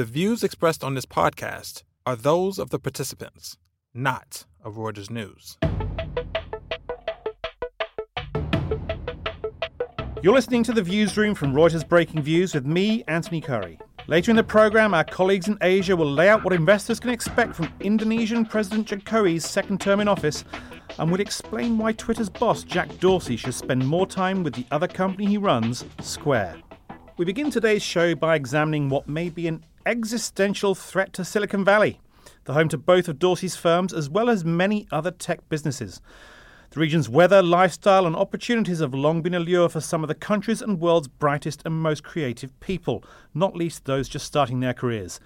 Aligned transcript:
The 0.00 0.06
views 0.06 0.42
expressed 0.42 0.82
on 0.82 0.94
this 0.94 1.04
podcast 1.04 1.82
are 2.06 2.16
those 2.16 2.58
of 2.58 2.70
the 2.70 2.78
participants, 2.78 3.58
not 3.92 4.46
of 4.64 4.76
Reuters 4.76 5.10
News. 5.10 5.58
You're 10.22 10.32
listening 10.32 10.62
to 10.62 10.72
the 10.72 10.80
Viewsroom 10.80 11.34
from 11.34 11.52
Reuters 11.52 11.86
Breakingviews 11.86 12.54
with 12.54 12.64
me, 12.64 13.04
Anthony 13.08 13.42
Currie. 13.42 13.78
Later 14.06 14.30
in 14.30 14.38
the 14.38 14.42
program, 14.42 14.94
our 14.94 15.04
colleagues 15.04 15.48
in 15.48 15.58
Asia 15.60 15.94
will 15.94 16.10
lay 16.10 16.30
out 16.30 16.44
what 16.44 16.54
investors 16.54 16.98
can 16.98 17.10
expect 17.10 17.54
from 17.54 17.70
Indonesian 17.80 18.46
President 18.46 18.88
Jokowi's 18.88 19.44
second 19.44 19.82
term 19.82 20.00
in 20.00 20.08
office 20.08 20.46
and 20.98 21.12
will 21.12 21.20
explain 21.20 21.76
why 21.76 21.92
Twitter's 21.92 22.30
boss, 22.30 22.64
Jack 22.64 22.88
Dorsey, 23.00 23.36
should 23.36 23.52
spend 23.52 23.86
more 23.86 24.06
time 24.06 24.44
with 24.44 24.54
the 24.54 24.64
other 24.70 24.88
company 24.88 25.26
he 25.26 25.36
runs, 25.36 25.84
Square. 26.00 26.56
We 27.18 27.26
begin 27.26 27.50
today's 27.50 27.82
show 27.82 28.14
by 28.14 28.34
examining 28.34 28.88
what 28.88 29.06
may 29.06 29.28
be 29.28 29.46
an 29.46 29.62
existential 29.86 30.74
threat 30.74 31.12
to 31.14 31.24
Silicon 31.24 31.64
Valley, 31.64 32.00
the 32.44 32.52
home 32.52 32.68
to 32.68 32.78
both 32.78 33.08
of 33.08 33.18
Dorsey's 33.18 33.56
firms 33.56 33.92
as 33.92 34.10
well 34.10 34.28
as 34.28 34.44
many 34.44 34.86
other 34.92 35.10
tech 35.10 35.48
businesses. 35.48 36.00
The 36.70 36.80
region's 36.80 37.08
weather, 37.08 37.42
lifestyle, 37.42 38.06
and 38.06 38.14
opportunities 38.14 38.78
have 38.78 38.94
long 38.94 39.22
been 39.22 39.34
a 39.34 39.40
lure 39.40 39.68
for 39.68 39.80
some 39.80 40.04
of 40.04 40.08
the 40.08 40.14
country's 40.14 40.62
and 40.62 40.78
world's 40.78 41.08
brightest 41.08 41.62
and 41.64 41.74
most 41.74 42.04
creative 42.04 42.58
people, 42.60 43.02
not 43.34 43.56
least 43.56 43.86
those 43.86 44.08
just 44.08 44.26
starting 44.26 44.60
their 44.60 44.74
careers. 44.74 45.18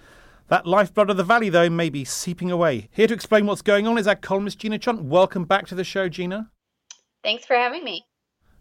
That 0.47 0.65
lifeblood 0.65 1.09
of 1.09 1.17
the 1.17 1.23
valley, 1.23 1.49
though, 1.49 1.69
may 1.69 1.89
be 1.89 2.03
seeping 2.03 2.49
away. 2.49 2.89
Here 2.91 3.07
to 3.07 3.13
explain 3.13 3.45
what's 3.45 3.61
going 3.61 3.87
on 3.87 3.97
is 3.97 4.07
our 4.07 4.15
columnist 4.15 4.59
Gina 4.59 4.79
Chon. 4.79 5.09
Welcome 5.09 5.45
back 5.45 5.67
to 5.67 5.75
the 5.75 5.83
show, 5.83 6.09
Gina. 6.09 6.49
Thanks 7.23 7.45
for 7.45 7.55
having 7.55 7.83
me. 7.83 8.05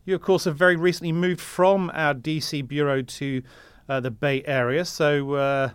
You, 0.04 0.14
of 0.14 0.20
course, 0.20 0.44
have 0.44 0.56
very 0.56 0.76
recently 0.76 1.12
moved 1.12 1.40
from 1.40 1.90
our 1.94 2.14
DC 2.14 2.66
bureau 2.68 3.00
to 3.02 3.42
uh, 3.88 4.00
the 4.00 4.10
Bay 4.10 4.42
Area, 4.46 4.84
so 4.84 5.34
uh, 5.34 5.70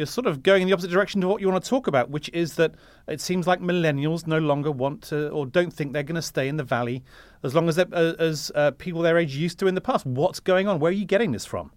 you're 0.00 0.06
sort 0.06 0.26
of 0.26 0.42
going 0.42 0.62
in 0.62 0.68
the 0.68 0.72
opposite 0.72 0.90
direction 0.90 1.20
to 1.20 1.28
what 1.28 1.42
you 1.42 1.48
want 1.48 1.62
to 1.62 1.68
talk 1.68 1.86
about, 1.86 2.08
which 2.08 2.30
is 2.30 2.54
that 2.54 2.74
it 3.06 3.20
seems 3.20 3.46
like 3.46 3.60
millennials 3.60 4.26
no 4.26 4.38
longer 4.38 4.70
want 4.70 5.02
to 5.02 5.28
or 5.28 5.44
don't 5.44 5.70
think 5.70 5.92
they're 5.92 6.02
going 6.02 6.14
to 6.14 6.22
stay 6.22 6.48
in 6.48 6.56
the 6.56 6.64
valley 6.64 7.04
as 7.42 7.54
long 7.54 7.68
as 7.68 7.78
uh, 7.78 8.14
as 8.18 8.50
uh, 8.54 8.70
people 8.72 9.02
their 9.02 9.18
age 9.18 9.36
used 9.36 9.58
to 9.58 9.66
in 9.66 9.74
the 9.74 9.80
past. 9.82 10.06
What's 10.06 10.40
going 10.40 10.68
on? 10.68 10.80
Where 10.80 10.88
are 10.88 10.92
you 10.92 11.04
getting 11.04 11.32
this 11.32 11.44
from? 11.44 11.70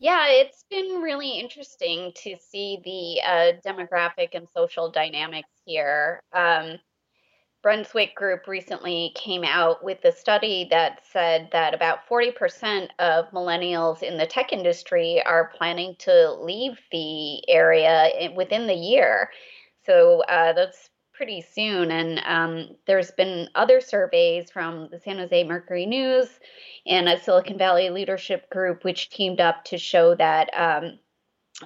Yeah, 0.00 0.26
it's 0.28 0.64
been 0.68 1.00
really 1.00 1.38
interesting 1.38 2.12
to 2.24 2.34
see 2.40 2.80
the 2.84 3.22
uh, 3.24 3.52
demographic 3.64 4.30
and 4.34 4.48
social 4.52 4.90
dynamics 4.90 5.50
here. 5.64 6.22
Um, 6.32 6.78
Brunswick 7.62 8.14
Group 8.14 8.46
recently 8.46 9.12
came 9.16 9.42
out 9.42 9.82
with 9.82 10.04
a 10.04 10.12
study 10.12 10.68
that 10.70 11.00
said 11.10 11.48
that 11.52 11.74
about 11.74 12.06
40% 12.08 12.88
of 13.00 13.30
millennials 13.32 14.02
in 14.02 14.16
the 14.16 14.26
tech 14.26 14.52
industry 14.52 15.20
are 15.24 15.52
planning 15.56 15.96
to 16.00 16.32
leave 16.34 16.78
the 16.92 17.48
area 17.48 18.30
within 18.36 18.66
the 18.68 18.74
year. 18.74 19.30
So 19.84 20.22
uh, 20.28 20.52
that's 20.52 20.90
pretty 21.12 21.40
soon. 21.40 21.90
And 21.90 22.20
um, 22.24 22.76
there's 22.86 23.10
been 23.10 23.48
other 23.56 23.80
surveys 23.80 24.52
from 24.52 24.88
the 24.92 25.00
San 25.00 25.18
Jose 25.18 25.44
Mercury 25.44 25.84
News 25.84 26.28
and 26.86 27.08
a 27.08 27.20
Silicon 27.20 27.58
Valley 27.58 27.90
Leadership 27.90 28.48
Group, 28.50 28.84
which 28.84 29.10
teamed 29.10 29.40
up 29.40 29.64
to 29.64 29.78
show 29.78 30.14
that. 30.14 30.48
Um, 30.54 31.00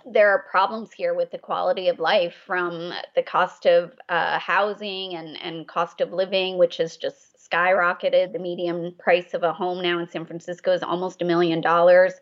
there 0.07 0.31
are 0.31 0.47
problems 0.51 0.93
here 0.93 1.15
with 1.15 1.31
the 1.31 1.39
quality 1.39 1.89
of 1.89 1.99
life 1.99 2.35
from 2.47 2.93
the 3.15 3.23
cost 3.23 3.67
of 3.67 3.93
uh, 4.09 4.39
housing 4.39 5.15
and, 5.15 5.37
and 5.43 5.69
cost 5.69 6.01
of 6.01 6.13
living, 6.13 6.59
which 6.59 6.79
has 6.79 6.97
just 6.97 7.37
skyrocketed. 7.51 8.33
The 8.33 8.39
median 8.39 8.95
price 8.99 9.35
of 9.35 9.43
a 9.43 9.53
home 9.53 9.83
now 9.83 9.99
in 9.99 10.09
San 10.09 10.25
Francisco 10.25 10.73
is 10.73 10.83
almost 10.83 11.21
a 11.21 11.27
million 11.27 11.61
dollars, 11.61 12.15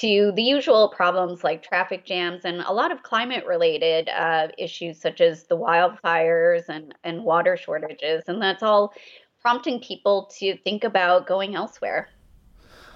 to 0.00 0.32
the 0.34 0.42
usual 0.42 0.88
problems 0.88 1.44
like 1.44 1.62
traffic 1.62 2.04
jams 2.04 2.44
and 2.44 2.60
a 2.62 2.72
lot 2.72 2.90
of 2.90 3.02
climate 3.02 3.46
related 3.46 4.08
uh, 4.08 4.48
issues 4.58 5.00
such 5.00 5.20
as 5.20 5.44
the 5.44 5.56
wildfires 5.56 6.68
and, 6.68 6.94
and 7.04 7.22
water 7.22 7.56
shortages. 7.56 8.24
And 8.26 8.42
that's 8.42 8.62
all 8.62 8.92
prompting 9.40 9.80
people 9.80 10.30
to 10.38 10.56
think 10.58 10.82
about 10.82 11.28
going 11.28 11.54
elsewhere. 11.54 12.08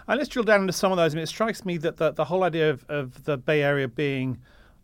And 0.08 0.18
let's 0.18 0.30
drill 0.30 0.44
down 0.44 0.62
into 0.62 0.72
some 0.72 0.90
of 0.90 0.96
those. 0.96 1.14
I 1.14 1.16
mean, 1.16 1.24
it 1.24 1.28
strikes 1.28 1.66
me 1.66 1.76
that 1.78 1.98
the, 1.98 2.12
the 2.12 2.24
whole 2.24 2.42
idea 2.42 2.70
of, 2.70 2.84
of 2.88 3.24
the 3.24 3.36
Bay 3.36 3.62
Area 3.62 3.86
being 3.86 4.38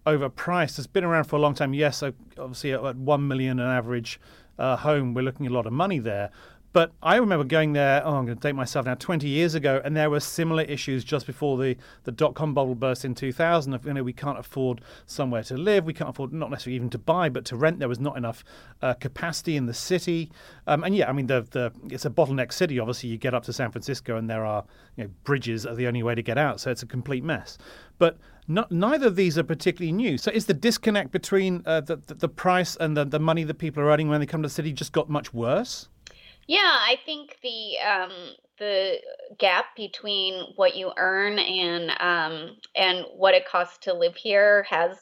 overpriced 0.06 0.76
has 0.76 0.86
been 0.86 1.02
around 1.02 1.24
for 1.24 1.36
a 1.36 1.38
long 1.38 1.54
time. 1.54 1.72
Yes, 1.72 2.02
obviously 2.02 2.72
at 2.72 2.96
one 2.96 3.26
million 3.26 3.58
an 3.58 3.70
average 3.70 4.20
uh, 4.58 4.76
home, 4.76 5.14
we're 5.14 5.22
looking 5.22 5.46
at 5.46 5.52
a 5.52 5.54
lot 5.54 5.66
of 5.66 5.72
money 5.72 5.98
there. 5.98 6.30
But 6.74 6.90
I 7.04 7.18
remember 7.18 7.44
going 7.44 7.72
there, 7.72 8.02
oh, 8.04 8.16
I'm 8.16 8.26
going 8.26 8.36
to 8.36 8.42
date 8.48 8.56
myself 8.56 8.84
now, 8.84 8.96
20 8.96 9.28
years 9.28 9.54
ago, 9.54 9.80
and 9.84 9.96
there 9.96 10.10
were 10.10 10.18
similar 10.18 10.64
issues 10.64 11.04
just 11.04 11.24
before 11.24 11.56
the, 11.56 11.76
the 12.02 12.10
dot 12.10 12.34
com 12.34 12.52
bubble 12.52 12.74
burst 12.74 13.04
in 13.04 13.14
2000. 13.14 13.78
You 13.84 13.94
know, 13.94 14.02
we 14.02 14.12
can't 14.12 14.40
afford 14.40 14.80
somewhere 15.06 15.44
to 15.44 15.56
live. 15.56 15.84
We 15.84 15.94
can't 15.94 16.10
afford, 16.10 16.32
not 16.32 16.50
necessarily 16.50 16.74
even 16.74 16.90
to 16.90 16.98
buy, 16.98 17.28
but 17.28 17.44
to 17.44 17.56
rent. 17.56 17.78
There 17.78 17.88
was 17.88 18.00
not 18.00 18.16
enough 18.16 18.42
uh, 18.82 18.94
capacity 18.94 19.56
in 19.56 19.66
the 19.66 19.72
city. 19.72 20.32
Um, 20.66 20.82
and 20.82 20.96
yeah, 20.96 21.08
I 21.08 21.12
mean, 21.12 21.28
the, 21.28 21.46
the 21.52 21.72
it's 21.90 22.06
a 22.06 22.10
bottleneck 22.10 22.52
city. 22.52 22.80
Obviously, 22.80 23.08
you 23.08 23.18
get 23.18 23.34
up 23.34 23.44
to 23.44 23.52
San 23.52 23.70
Francisco, 23.70 24.16
and 24.16 24.28
there 24.28 24.44
are 24.44 24.64
you 24.96 25.04
know, 25.04 25.10
bridges 25.22 25.64
are 25.64 25.76
the 25.76 25.86
only 25.86 26.02
way 26.02 26.16
to 26.16 26.22
get 26.22 26.38
out. 26.38 26.58
So 26.58 26.72
it's 26.72 26.82
a 26.82 26.86
complete 26.86 27.22
mess. 27.22 27.56
But 27.98 28.18
neither 28.48 29.06
of 29.06 29.14
these 29.14 29.38
are 29.38 29.44
particularly 29.44 29.92
new. 29.92 30.18
So 30.18 30.32
is 30.32 30.46
the 30.46 30.54
disconnect 30.54 31.12
between 31.12 31.62
uh, 31.66 31.82
the, 31.82 31.98
the, 31.98 32.14
the 32.14 32.28
price 32.28 32.74
and 32.74 32.96
the, 32.96 33.04
the 33.04 33.20
money 33.20 33.44
that 33.44 33.58
people 33.58 33.80
are 33.80 33.91
earning 33.91 34.08
when 34.08 34.18
they 34.18 34.26
come 34.26 34.42
to 34.42 34.48
the 34.48 34.52
city 34.52 34.72
just 34.72 34.91
got 34.91 35.08
much 35.08 35.32
worse? 35.32 35.88
Yeah, 36.47 36.59
I 36.60 36.99
think 37.05 37.38
the 37.43 37.78
um, 37.81 38.12
the 38.59 38.99
gap 39.38 39.75
between 39.77 40.53
what 40.56 40.77
you 40.77 40.93
earn 40.97 41.38
and 41.38 41.91
um, 42.00 42.56
and 42.77 43.05
what 43.16 43.34
it 43.34 43.49
costs 43.49 43.78
to 43.84 43.94
live 43.94 44.16
here 44.16 44.65
has 44.69 44.99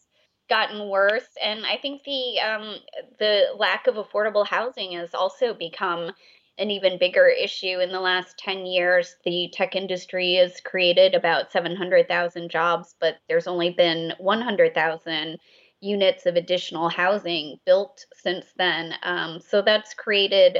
gotten 0.48 0.88
worse, 0.88 1.28
and 1.42 1.64
I 1.66 1.78
think 1.78 2.02
the 2.04 2.40
um, 2.40 2.76
the 3.18 3.46
lack 3.56 3.86
of 3.86 3.96
affordable 3.96 4.46
housing 4.46 4.92
has 4.92 5.14
also 5.14 5.54
become 5.54 6.12
an 6.58 6.70
even 6.70 6.98
bigger 6.98 7.26
issue. 7.26 7.80
In 7.80 7.90
the 7.90 8.00
last 8.00 8.38
ten 8.38 8.64
years, 8.66 9.16
the 9.24 9.50
tech 9.52 9.74
industry 9.74 10.34
has 10.34 10.60
created 10.60 11.14
about 11.14 11.50
seven 11.50 11.74
hundred 11.76 12.06
thousand 12.08 12.50
jobs, 12.50 12.94
but 13.00 13.16
there's 13.28 13.46
only 13.48 13.70
been 13.70 14.12
one 14.18 14.40
hundred 14.40 14.74
thousand 14.74 15.38
units 15.80 16.26
of 16.26 16.36
additional 16.36 16.88
housing 16.88 17.58
built 17.66 18.06
since 18.14 18.46
then. 18.56 18.94
Um, 19.02 19.40
so 19.40 19.62
that's 19.62 19.94
created 19.94 20.58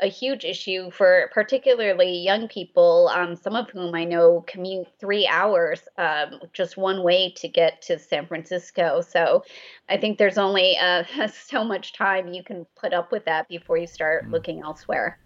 a 0.00 0.08
huge 0.08 0.44
issue 0.44 0.90
for 0.90 1.30
particularly 1.32 2.18
young 2.18 2.48
people, 2.48 3.10
um, 3.14 3.36
some 3.36 3.54
of 3.54 3.70
whom 3.70 3.94
I 3.94 4.04
know 4.04 4.44
commute 4.46 4.88
three 4.98 5.26
hours 5.26 5.80
um, 5.98 6.40
just 6.52 6.76
one 6.76 7.02
way 7.02 7.32
to 7.36 7.48
get 7.48 7.80
to 7.82 7.98
San 7.98 8.26
Francisco. 8.26 9.00
So 9.02 9.44
I 9.88 9.96
think 9.96 10.18
there's 10.18 10.38
only 10.38 10.76
uh, 10.78 11.04
so 11.32 11.64
much 11.64 11.92
time 11.92 12.28
you 12.28 12.42
can 12.42 12.66
put 12.76 12.92
up 12.92 13.12
with 13.12 13.24
that 13.26 13.48
before 13.48 13.76
you 13.76 13.86
start 13.86 14.26
mm. 14.26 14.32
looking 14.32 14.62
elsewhere. 14.62 15.18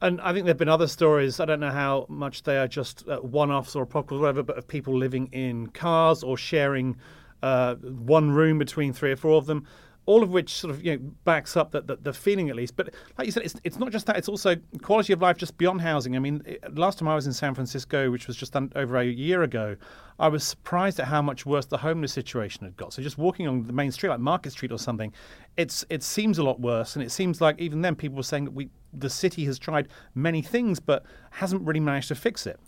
And 0.00 0.20
I 0.20 0.32
think 0.32 0.44
there 0.44 0.52
have 0.52 0.58
been 0.58 0.68
other 0.68 0.86
stories. 0.86 1.40
I 1.40 1.44
don't 1.44 1.58
know 1.58 1.70
how 1.70 2.06
much 2.08 2.44
they 2.44 2.58
are 2.58 2.68
just 2.68 3.08
uh, 3.08 3.18
one-offs 3.18 3.74
or 3.74 3.84
pop 3.84 4.12
or 4.12 4.18
whatever, 4.20 4.42
but 4.42 4.58
of 4.58 4.68
people 4.68 4.96
living 4.96 5.28
in 5.32 5.68
cars 5.68 6.22
or 6.22 6.36
sharing 6.36 6.96
uh, 7.42 7.74
one 7.76 8.30
room 8.30 8.58
between 8.58 8.92
three 8.92 9.12
or 9.12 9.16
four 9.16 9.36
of 9.36 9.46
them 9.46 9.66
all 10.08 10.22
of 10.22 10.30
which 10.30 10.54
sort 10.54 10.74
of 10.74 10.82
you 10.82 10.92
know 10.92 10.98
backs 11.24 11.54
up 11.54 11.70
that 11.70 11.86
the, 11.86 11.96
the, 11.96 12.14
feeling 12.14 12.48
at 12.48 12.56
least. 12.56 12.74
But 12.76 12.94
like 13.18 13.26
you 13.26 13.32
said, 13.32 13.42
it's 13.42 13.56
it's 13.62 13.78
not 13.78 13.92
just 13.92 14.06
that; 14.06 14.16
it's 14.16 14.28
also 14.28 14.56
quality 14.80 15.12
of 15.12 15.20
life 15.20 15.36
just 15.36 15.58
beyond 15.58 15.82
housing. 15.82 16.16
I 16.16 16.18
mean, 16.18 16.42
it, 16.46 16.78
last 16.78 16.98
time 16.98 17.08
I 17.08 17.14
was 17.14 17.26
in 17.26 17.34
San 17.34 17.54
Francisco, 17.54 18.10
which 18.10 18.26
was 18.26 18.34
just 18.34 18.56
over 18.56 18.96
a 18.96 19.04
year 19.04 19.42
ago, 19.42 19.76
I 20.18 20.28
was 20.28 20.44
surprised 20.44 20.98
at 20.98 21.08
how 21.08 21.20
much 21.20 21.44
worse 21.44 21.66
the 21.66 21.76
homeless 21.76 22.10
situation 22.10 22.64
had 22.64 22.74
got. 22.78 22.94
So 22.94 23.02
just 23.02 23.18
walking 23.18 23.46
on 23.46 23.66
the 23.66 23.72
main 23.74 23.92
street, 23.92 24.08
like 24.08 24.18
Market 24.18 24.52
Street 24.52 24.72
or 24.72 24.78
something, 24.78 25.12
it's 25.58 25.84
it 25.90 26.02
seems 26.02 26.38
a 26.38 26.42
lot 26.42 26.58
worse, 26.58 26.96
and 26.96 27.04
it 27.04 27.10
seems 27.10 27.42
like 27.42 27.60
even 27.60 27.82
then 27.82 27.94
people 27.94 28.16
were 28.16 28.22
saying 28.22 28.46
that 28.46 28.54
we 28.54 28.70
the 28.94 29.10
city 29.10 29.44
has 29.44 29.58
tried 29.58 29.88
many 30.14 30.40
things 30.40 30.80
but 30.80 31.04
hasn't 31.32 31.60
really 31.66 31.80
managed 31.80 32.08
to 32.08 32.14
fix 32.14 32.46
it. 32.46 32.58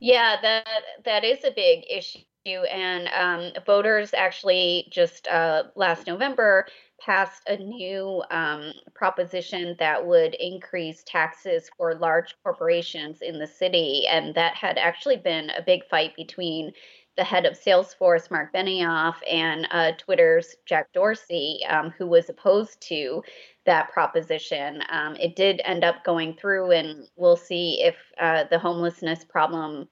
Yeah, 0.00 0.36
that 0.40 0.66
that 1.04 1.22
is 1.22 1.44
a 1.44 1.50
big 1.50 1.84
issue 1.90 2.20
and 2.56 3.08
um, 3.08 3.62
voters 3.64 4.14
actually 4.14 4.88
just 4.90 5.28
uh, 5.28 5.64
last 5.76 6.06
November 6.06 6.66
passed 7.00 7.42
a 7.48 7.56
new 7.56 8.22
um, 8.30 8.72
proposition 8.94 9.76
that 9.78 10.04
would 10.04 10.34
increase 10.34 11.02
taxes 11.04 11.70
for 11.76 11.94
large 11.94 12.34
corporations 12.42 13.22
in 13.22 13.38
the 13.38 13.46
city. 13.46 14.06
And 14.08 14.34
that 14.34 14.54
had 14.54 14.78
actually 14.78 15.16
been 15.16 15.50
a 15.50 15.62
big 15.62 15.84
fight 15.88 16.16
between 16.16 16.72
the 17.16 17.24
head 17.24 17.46
of 17.46 17.58
Salesforce, 17.58 18.30
Mark 18.30 18.52
Benioff, 18.54 19.16
and 19.28 19.66
uh, 19.72 19.92
Twitter's 19.98 20.54
Jack 20.66 20.92
Dorsey, 20.92 21.60
um, 21.68 21.92
who 21.98 22.06
was 22.06 22.28
opposed 22.28 22.80
to 22.82 23.22
that 23.66 23.90
proposition. 23.92 24.82
Um, 24.88 25.16
it 25.16 25.34
did 25.34 25.60
end 25.64 25.82
up 25.82 26.04
going 26.04 26.34
through, 26.34 26.70
and 26.70 27.08
we'll 27.16 27.36
see 27.36 27.82
if 27.82 27.96
uh, 28.20 28.44
the 28.50 28.58
homelessness 28.58 29.24
problem 29.24 29.88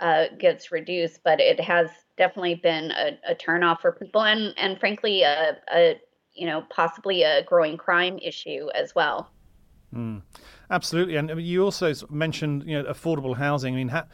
uh, 0.00 0.24
gets 0.38 0.72
reduced, 0.72 1.20
but 1.24 1.40
it 1.40 1.60
has 1.60 1.88
definitely 2.16 2.56
been 2.56 2.90
a, 2.92 3.18
a 3.28 3.34
turnoff 3.34 3.80
for 3.80 3.92
people, 3.92 4.22
and 4.22 4.54
and 4.56 4.78
frankly, 4.78 5.22
a, 5.22 5.56
a 5.72 6.00
you 6.34 6.46
know 6.46 6.64
possibly 6.70 7.22
a 7.22 7.42
growing 7.44 7.76
crime 7.76 8.18
issue 8.22 8.68
as 8.74 8.94
well. 8.94 9.30
Mm, 9.94 10.22
absolutely, 10.70 11.16
and 11.16 11.40
you 11.40 11.64
also 11.64 11.92
mentioned 12.10 12.64
you 12.66 12.82
know 12.82 12.88
affordable 12.90 13.36
housing. 13.36 13.74
I 13.74 13.76
mean. 13.76 13.88
Ha- 13.88 14.06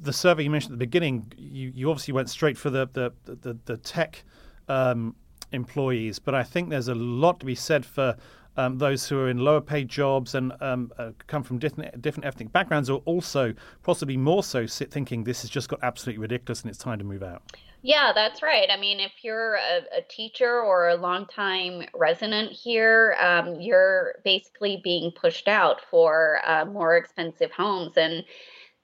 the 0.00 0.12
survey 0.12 0.44
you 0.44 0.48
mentioned 0.48 0.72
at 0.72 0.78
the 0.78 0.86
beginning, 0.86 1.30
you, 1.36 1.70
you 1.74 1.90
obviously 1.90 2.14
went 2.14 2.30
straight 2.30 2.56
for 2.56 2.70
the 2.70 2.88
the 2.94 3.12
the, 3.26 3.58
the 3.66 3.76
tech 3.76 4.24
um, 4.68 5.14
employees, 5.52 6.18
but 6.18 6.34
I 6.34 6.42
think 6.42 6.70
there's 6.70 6.88
a 6.88 6.94
lot 6.94 7.40
to 7.40 7.46
be 7.46 7.54
said 7.54 7.84
for 7.84 8.16
um, 8.56 8.78
those 8.78 9.08
who 9.08 9.18
are 9.18 9.28
in 9.28 9.38
lower 9.38 9.60
paid 9.60 9.88
jobs 9.88 10.34
and 10.34 10.52
um, 10.60 10.92
uh, 10.98 11.10
come 11.26 11.42
from 11.42 11.58
different 11.58 12.00
different 12.02 12.26
ethnic 12.26 12.52
backgrounds 12.52 12.90
are 12.90 13.00
also 13.04 13.54
possibly 13.82 14.16
more 14.16 14.42
so 14.42 14.66
sit 14.66 14.90
thinking 14.90 15.24
this 15.24 15.42
has 15.42 15.50
just 15.50 15.68
got 15.68 15.78
absolutely 15.82 16.20
ridiculous 16.20 16.62
and 16.62 16.70
it's 16.70 16.78
time 16.78 16.98
to 16.98 17.04
move 17.04 17.22
out. 17.22 17.42
Yeah, 17.82 18.10
that's 18.12 18.42
right. 18.42 18.68
I 18.68 18.76
mean, 18.76 18.98
if 18.98 19.12
you're 19.22 19.54
a, 19.54 19.98
a 19.98 20.02
teacher 20.08 20.60
or 20.60 20.88
a 20.88 20.96
longtime 20.96 21.86
resident 21.94 22.50
here, 22.50 23.16
um, 23.20 23.60
you're 23.60 24.14
basically 24.24 24.80
being 24.82 25.12
pushed 25.12 25.46
out 25.46 25.80
for 25.88 26.40
uh, 26.44 26.64
more 26.64 26.96
expensive 26.96 27.52
homes. 27.52 27.96
And 27.96 28.24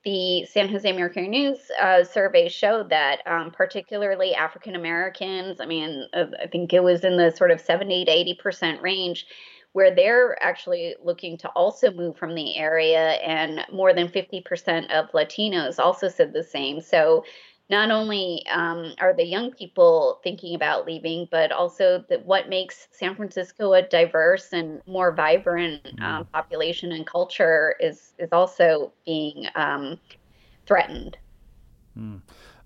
the 0.05 0.45
San 0.45 0.69
Jose 0.69 0.89
Mercury 0.91 1.27
News 1.27 1.59
uh, 1.81 2.03
survey 2.03 2.49
showed 2.49 2.89
that, 2.89 3.19
um, 3.25 3.51
particularly 3.51 4.33
African 4.35 4.75
Americans, 4.75 5.59
I 5.59 5.65
mean, 5.65 6.07
uh, 6.13 6.25
I 6.41 6.47
think 6.47 6.73
it 6.73 6.83
was 6.83 7.03
in 7.03 7.17
the 7.17 7.31
sort 7.31 7.51
of 7.51 7.61
70 7.61 8.05
to 8.05 8.11
80% 8.43 8.81
range, 8.81 9.25
where 9.73 9.93
they're 9.93 10.41
actually 10.41 10.95
looking 11.03 11.37
to 11.37 11.49
also 11.49 11.91
move 11.91 12.15
from 12.17 12.33
the 12.33 12.57
area. 12.57 13.13
And 13.13 13.65
more 13.71 13.93
than 13.93 14.07
50% 14.07 14.91
of 14.91 15.11
Latinos 15.11 15.79
also 15.79 16.07
said 16.07 16.31
the 16.31 16.43
same. 16.43 16.79
So 16.79 17.25
not 17.69 17.91
only 17.91 18.43
um, 18.51 18.93
are 18.99 19.13
the 19.13 19.25
young 19.25 19.51
people 19.51 20.19
thinking 20.23 20.53
about 20.53 20.85
leaving, 20.85 21.27
but 21.31 21.51
also 21.51 22.03
the, 22.07 22.19
what 22.19 22.49
makes 22.49 22.87
San 22.91 23.15
Francisco 23.15 23.73
a 23.73 23.81
diverse 23.81 24.53
and 24.53 24.81
more 24.85 25.11
vibrant 25.11 25.81
um, 26.01 26.23
mm. 26.23 26.31
population 26.31 26.91
and 26.91 27.07
culture 27.07 27.75
is 27.79 28.13
is 28.19 28.29
also 28.31 28.91
being 29.05 29.47
um, 29.55 29.99
threatened. 30.67 31.17
Mm. 31.97 32.21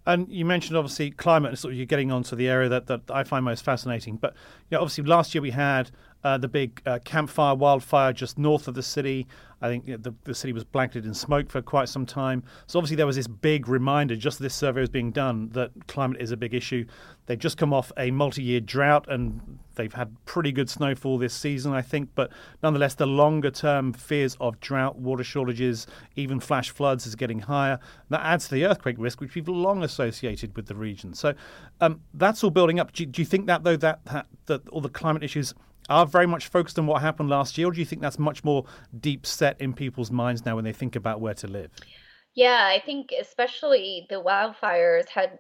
And 0.08 0.32
you 0.32 0.46
mentioned 0.46 0.78
obviously 0.78 1.12
climate, 1.12 1.50
and 1.50 1.60
sort 1.60 1.74
of 1.74 1.78
you're 1.78 1.86
getting 1.86 2.14
onto 2.14 2.36
the 2.38 2.48
area 2.48 2.70
that, 2.70 2.88
that 2.88 3.02
I 3.10 3.26
find 3.26 3.44
most 3.44 3.66
fascinating. 3.66 4.16
But 4.16 4.34
you 4.70 4.78
know, 4.78 4.82
obviously 4.82 5.04
last 5.04 5.36
year 5.36 5.42
we 5.42 5.52
had 5.52 5.92
uh, 6.24 6.38
the 6.38 6.48
big 6.48 6.82
uh, 6.86 7.00
Camp 7.04 7.30
Fire 7.30 7.54
wildfire 7.54 8.14
just 8.14 8.38
north 8.38 8.70
of 8.70 8.74
the 8.74 8.82
city. 8.82 9.28
I 9.62 9.68
think 9.68 9.86
the, 9.86 10.14
the 10.24 10.34
city 10.34 10.54
was 10.54 10.64
blanketed 10.64 11.06
in 11.06 11.14
smoke 11.14 11.50
for 11.50 11.62
quite 11.62 11.90
some 11.90 12.06
time. 12.06 12.44
So 12.68 12.80
obviously 12.80 12.96
there 12.96 13.06
was 13.06 13.18
this 13.18 13.28
big 13.28 13.68
reminder, 13.68 14.16
just 14.16 14.40
this 14.40 14.56
survey 14.56 14.80
was 14.80 14.90
being 14.90 15.12
done, 15.12 15.50
that 15.50 15.72
climate 15.88 16.22
is 16.22 16.32
a 16.32 16.38
big 16.38 16.54
issue. 16.54 16.86
They've 17.26 17.38
just 17.38 17.58
come 17.58 17.74
off 17.74 17.92
a 17.98 18.10
multi-year 18.10 18.62
drought, 18.62 19.08
and 19.10 19.60
they've 19.78 19.94
had 19.94 20.14
pretty 20.26 20.52
good 20.52 20.70
snowfall 20.70 21.18
this 21.18 21.34
season, 21.34 21.72
I 21.72 21.82
think. 21.82 22.10
But 22.14 22.32
nonetheless, 22.62 22.96
the 22.96 23.08
longer-term 23.08 23.94
fears 23.94 24.36
of 24.42 24.60
drought, 24.60 24.98
water 24.98 25.24
shortages, 25.24 25.88
even 26.18 26.42
flash 26.42 26.70
floods 26.70 27.08
is 27.08 27.16
getting 27.16 27.40
higher. 27.40 27.80
That 28.10 28.22
adds 28.26 28.50
to 28.50 28.56
the 28.56 28.66
earthquake 28.66 28.98
risk, 29.00 29.22
which 29.22 29.34
we've 29.36 29.48
long 29.48 29.84
associated 29.84 30.56
with 30.56 30.66
the 30.66 30.76
region. 30.76 31.14
So 31.14 31.34
um, 31.80 32.02
that's 32.14 32.44
all 32.44 32.50
building 32.50 32.80
up. 32.80 32.92
Do 32.92 33.04
you, 33.04 33.08
do 33.08 33.22
you 33.22 33.26
think 33.26 33.48
that 33.48 33.64
though 33.64 33.78
that, 33.78 34.04
that 34.06 34.28
that 34.48 34.68
all 34.70 34.82
the 34.82 34.90
climate 34.90 35.24
issues 35.24 35.54
are 35.90 36.06
very 36.06 36.28
much 36.28 36.48
focused 36.48 36.78
on 36.78 36.86
what 36.86 37.02
happened 37.02 37.30
last 37.30 37.58
year, 37.58 37.68
or 37.68 37.72
do 37.72 37.80
you 37.80 37.86
think 37.86 38.02
that's 38.02 38.20
much 38.20 38.44
more 38.44 38.66
deep 39.00 39.26
set 39.26 39.60
in 39.62 39.74
people's 39.74 40.12
minds 40.12 40.46
now 40.46 40.56
when 40.56 40.66
they 40.66 40.74
think 40.74 40.96
about 40.96 41.22
where 41.22 41.34
to 41.34 41.48
live? 41.48 41.72
Yeah, 41.86 41.96
I 42.46 42.84
think 42.86 43.10
especially 43.20 44.06
the 44.12 44.22
wildfires 44.22 45.08
had 45.08 45.40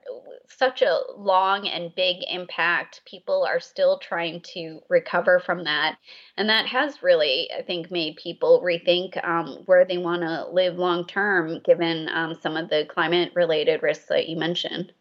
such 0.49 0.81
a 0.81 0.99
long 1.15 1.67
and 1.67 1.94
big 1.94 2.23
impact. 2.27 3.01
People 3.05 3.45
are 3.47 3.59
still 3.59 3.99
trying 3.99 4.41
to 4.53 4.79
recover 4.89 5.39
from 5.39 5.63
that. 5.65 5.97
And 6.38 6.49
that 6.49 6.65
has 6.65 7.03
really, 7.03 7.49
I 7.55 7.61
think, 7.61 7.91
made 7.91 8.15
people 8.15 8.63
rethink 8.65 9.23
um, 9.23 9.61
where 9.67 9.85
they 9.85 9.99
want 9.99 10.23
to 10.23 10.47
live 10.51 10.77
long 10.77 11.05
term, 11.05 11.61
given 11.63 12.09
um, 12.09 12.33
some 12.41 12.57
of 12.57 12.69
the 12.69 12.88
climate 12.89 13.31
related 13.35 13.83
risks 13.83 14.07
that 14.07 14.27
you 14.27 14.35
mentioned. 14.35 14.91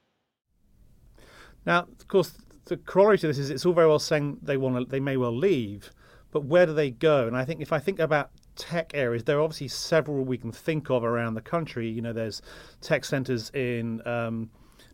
Now, 1.64 1.86
of 1.98 2.08
course, 2.08 2.34
the 2.66 2.76
corollary 2.76 3.16
to 3.18 3.26
this 3.26 3.38
is 3.38 3.48
it's 3.48 3.64
all 3.64 3.72
very 3.72 3.88
well 3.88 3.98
saying 3.98 4.36
they 4.42 4.58
want 4.58 4.76
to, 4.76 4.84
they 4.84 5.00
may 5.00 5.16
well 5.16 5.34
leave, 5.34 5.90
but 6.30 6.44
where 6.44 6.66
do 6.66 6.74
they 6.74 6.90
go? 6.90 7.26
And 7.26 7.34
I 7.34 7.46
think 7.46 7.62
if 7.62 7.72
I 7.72 7.78
think 7.78 8.00
about 8.00 8.30
tech 8.56 8.92
areas, 8.94 9.24
there 9.24 9.38
are 9.38 9.42
obviously 9.42 9.68
several 9.68 10.24
we 10.24 10.38
can 10.38 10.52
think 10.52 10.90
of 10.90 11.04
around 11.04 11.34
the 11.34 11.40
country. 11.40 11.88
You 11.88 12.02
know, 12.02 12.12
there's 12.12 12.42
tech 12.80 13.04
centers 13.04 13.50
in 13.50 14.06
um, 14.06 14.50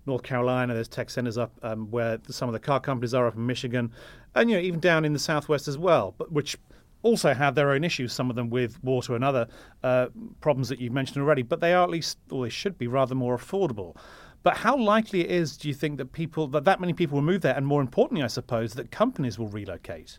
North 0.07 0.23
Carolina. 0.23 0.75
There's 0.75 0.89
tech 0.89 1.11
centers 1.11 1.39
up 1.39 1.53
um, 1.63 1.91
where 1.91 2.19
some 2.29 2.49
of 2.49 2.53
the 2.53 2.61
car 2.61 2.81
companies 2.81 3.15
are 3.15 3.27
up 3.27 3.37
in 3.37 3.47
Michigan, 3.47 3.93
and 4.35 4.51
you 4.51 4.57
know 4.57 4.63
even 4.63 4.81
down 4.81 5.05
in 5.05 5.13
the 5.13 5.19
Southwest 5.19 5.69
as 5.69 5.79
well. 5.79 6.15
But 6.19 6.33
which 6.33 6.57
also 7.03 7.35
have 7.35 7.55
their 7.55 7.71
own 7.71 7.85
issues, 7.85 8.13
some 8.13 8.31
of 8.31 8.37
them 8.37 8.49
with 8.51 8.83
water 8.83 9.15
and 9.15 9.25
other 9.25 9.49
uh, 9.83 10.07
problems 10.41 10.69
that 10.69 10.81
you've 10.81 10.93
mentioned 10.93 11.23
already. 11.23 11.43
But 11.43 11.61
they 11.61 11.75
are 11.75 11.83
at 11.83 11.91
least, 11.91 12.19
or 12.31 12.45
they 12.45 12.51
should 12.51 12.79
be, 12.79 12.87
rather 12.87 13.15
more 13.15 13.37
affordable. 13.37 13.97
But 14.43 14.57
how 14.57 14.77
likely 14.77 15.21
it 15.21 15.31
is, 15.31 15.57
do 15.57 15.69
you 15.69 15.75
think, 15.75 15.99
that 15.99 16.13
people 16.13 16.49
that 16.49 16.65
that 16.65 16.81
many 16.81 16.93
people 16.93 17.17
will 17.17 17.23
move 17.23 17.43
there, 17.43 17.57
and 17.57 17.67
more 17.67 17.81
importantly, 17.81 18.25
I 18.25 18.29
suppose, 18.29 18.75
that 18.75 18.91
companies 18.91 19.39
will 19.39 19.49
relocate? 19.49 20.19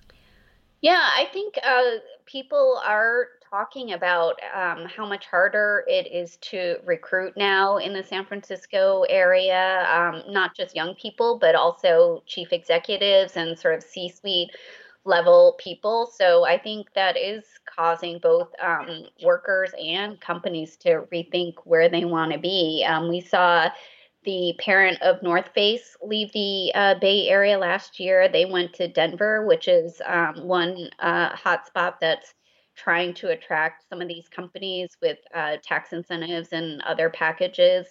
Yeah, 0.83 0.99
I 1.01 1.27
think 1.31 1.57
uh, 1.63 1.99
people 2.25 2.81
are 2.85 3.27
talking 3.49 3.93
about 3.93 4.37
um, 4.53 4.85
how 4.85 5.05
much 5.07 5.25
harder 5.27 5.85
it 5.87 6.11
is 6.11 6.35
to 6.41 6.75
recruit 6.83 7.37
now 7.37 7.77
in 7.77 7.93
the 7.93 8.03
San 8.03 8.25
Francisco 8.25 9.05
area, 9.07 9.87
um, 9.89 10.23
not 10.27 10.53
just 10.57 10.75
young 10.75 10.93
people, 10.95 11.37
but 11.39 11.55
also 11.55 12.21
chief 12.25 12.51
executives 12.51 13.37
and 13.37 13.57
sort 13.57 13.75
of 13.75 13.83
C 13.83 14.09
suite 14.09 14.51
level 15.05 15.55
people. 15.57 16.11
So 16.13 16.45
I 16.45 16.57
think 16.57 16.87
that 16.95 17.15
is 17.15 17.45
causing 17.65 18.19
both 18.19 18.49
um, 18.61 19.03
workers 19.23 19.71
and 19.81 20.19
companies 20.19 20.75
to 20.79 21.05
rethink 21.13 21.53
where 21.63 21.87
they 21.87 22.03
want 22.03 22.33
to 22.33 22.39
be. 22.39 22.85
Um, 22.85 23.07
we 23.07 23.21
saw 23.21 23.69
the 24.23 24.53
parent 24.59 25.01
of 25.01 25.21
North 25.21 25.49
Face 25.53 25.95
leave 26.01 26.31
the 26.33 26.71
uh, 26.73 26.95
Bay 26.99 27.27
Area 27.27 27.57
last 27.57 27.99
year. 27.99 28.27
They 28.27 28.45
went 28.45 28.73
to 28.73 28.87
Denver, 28.87 29.45
which 29.45 29.67
is 29.67 30.01
um, 30.05 30.47
one 30.47 30.89
uh, 30.99 31.35
hotspot 31.35 31.95
that's 31.99 32.33
trying 32.75 33.13
to 33.13 33.29
attract 33.29 33.85
some 33.89 34.01
of 34.01 34.07
these 34.07 34.27
companies 34.29 34.97
with 35.01 35.19
uh, 35.33 35.57
tax 35.63 35.93
incentives 35.93 36.49
and 36.51 36.81
other 36.81 37.09
packages. 37.09 37.87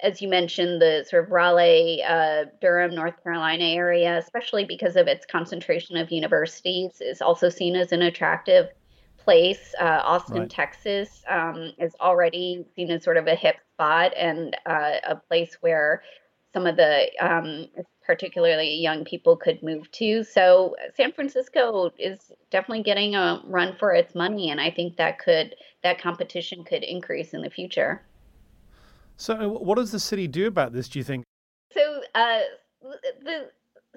As 0.00 0.22
you 0.22 0.28
mentioned, 0.28 0.80
the 0.80 1.04
sort 1.08 1.24
of 1.24 1.30
Raleigh, 1.30 2.02
uh, 2.06 2.44
Durham, 2.60 2.94
North 2.94 3.22
Carolina 3.22 3.64
area, 3.64 4.16
especially 4.18 4.64
because 4.64 4.96
of 4.96 5.08
its 5.08 5.26
concentration 5.26 5.96
of 5.96 6.12
universities, 6.12 7.00
is 7.00 7.20
also 7.20 7.48
seen 7.48 7.74
as 7.74 7.90
an 7.90 8.02
attractive 8.02 8.68
place. 9.18 9.74
Uh, 9.80 10.00
Austin, 10.04 10.40
right. 10.40 10.50
Texas, 10.50 11.22
um, 11.28 11.72
is 11.78 11.94
already 12.00 12.64
seen 12.74 12.90
as 12.90 13.04
sort 13.04 13.16
of 13.16 13.26
a 13.26 13.34
hip 13.34 13.56
spot 13.74 14.12
and 14.16 14.56
uh, 14.66 14.94
a 15.06 15.16
place 15.16 15.56
where 15.60 16.02
some 16.52 16.66
of 16.66 16.76
the 16.76 17.08
um, 17.20 17.66
particularly 18.06 18.74
young 18.74 19.04
people 19.04 19.36
could 19.36 19.62
move 19.62 19.90
to. 19.92 20.24
So 20.24 20.74
San 20.96 21.12
Francisco 21.12 21.90
is 21.98 22.32
definitely 22.50 22.82
getting 22.82 23.14
a 23.14 23.42
run 23.44 23.76
for 23.78 23.92
its 23.92 24.14
money, 24.14 24.50
and 24.50 24.60
I 24.60 24.70
think 24.70 24.96
that 24.96 25.18
could 25.18 25.54
that 25.82 26.00
competition 26.00 26.64
could 26.64 26.82
increase 26.82 27.34
in 27.34 27.42
the 27.42 27.50
future. 27.50 28.02
So, 29.16 29.48
what 29.48 29.76
does 29.76 29.90
the 29.90 29.98
city 29.98 30.28
do 30.28 30.46
about 30.46 30.72
this? 30.72 30.88
Do 30.88 31.00
you 31.00 31.04
think? 31.04 31.24
So, 31.72 32.02
uh, 32.14 32.40
the 33.22 33.50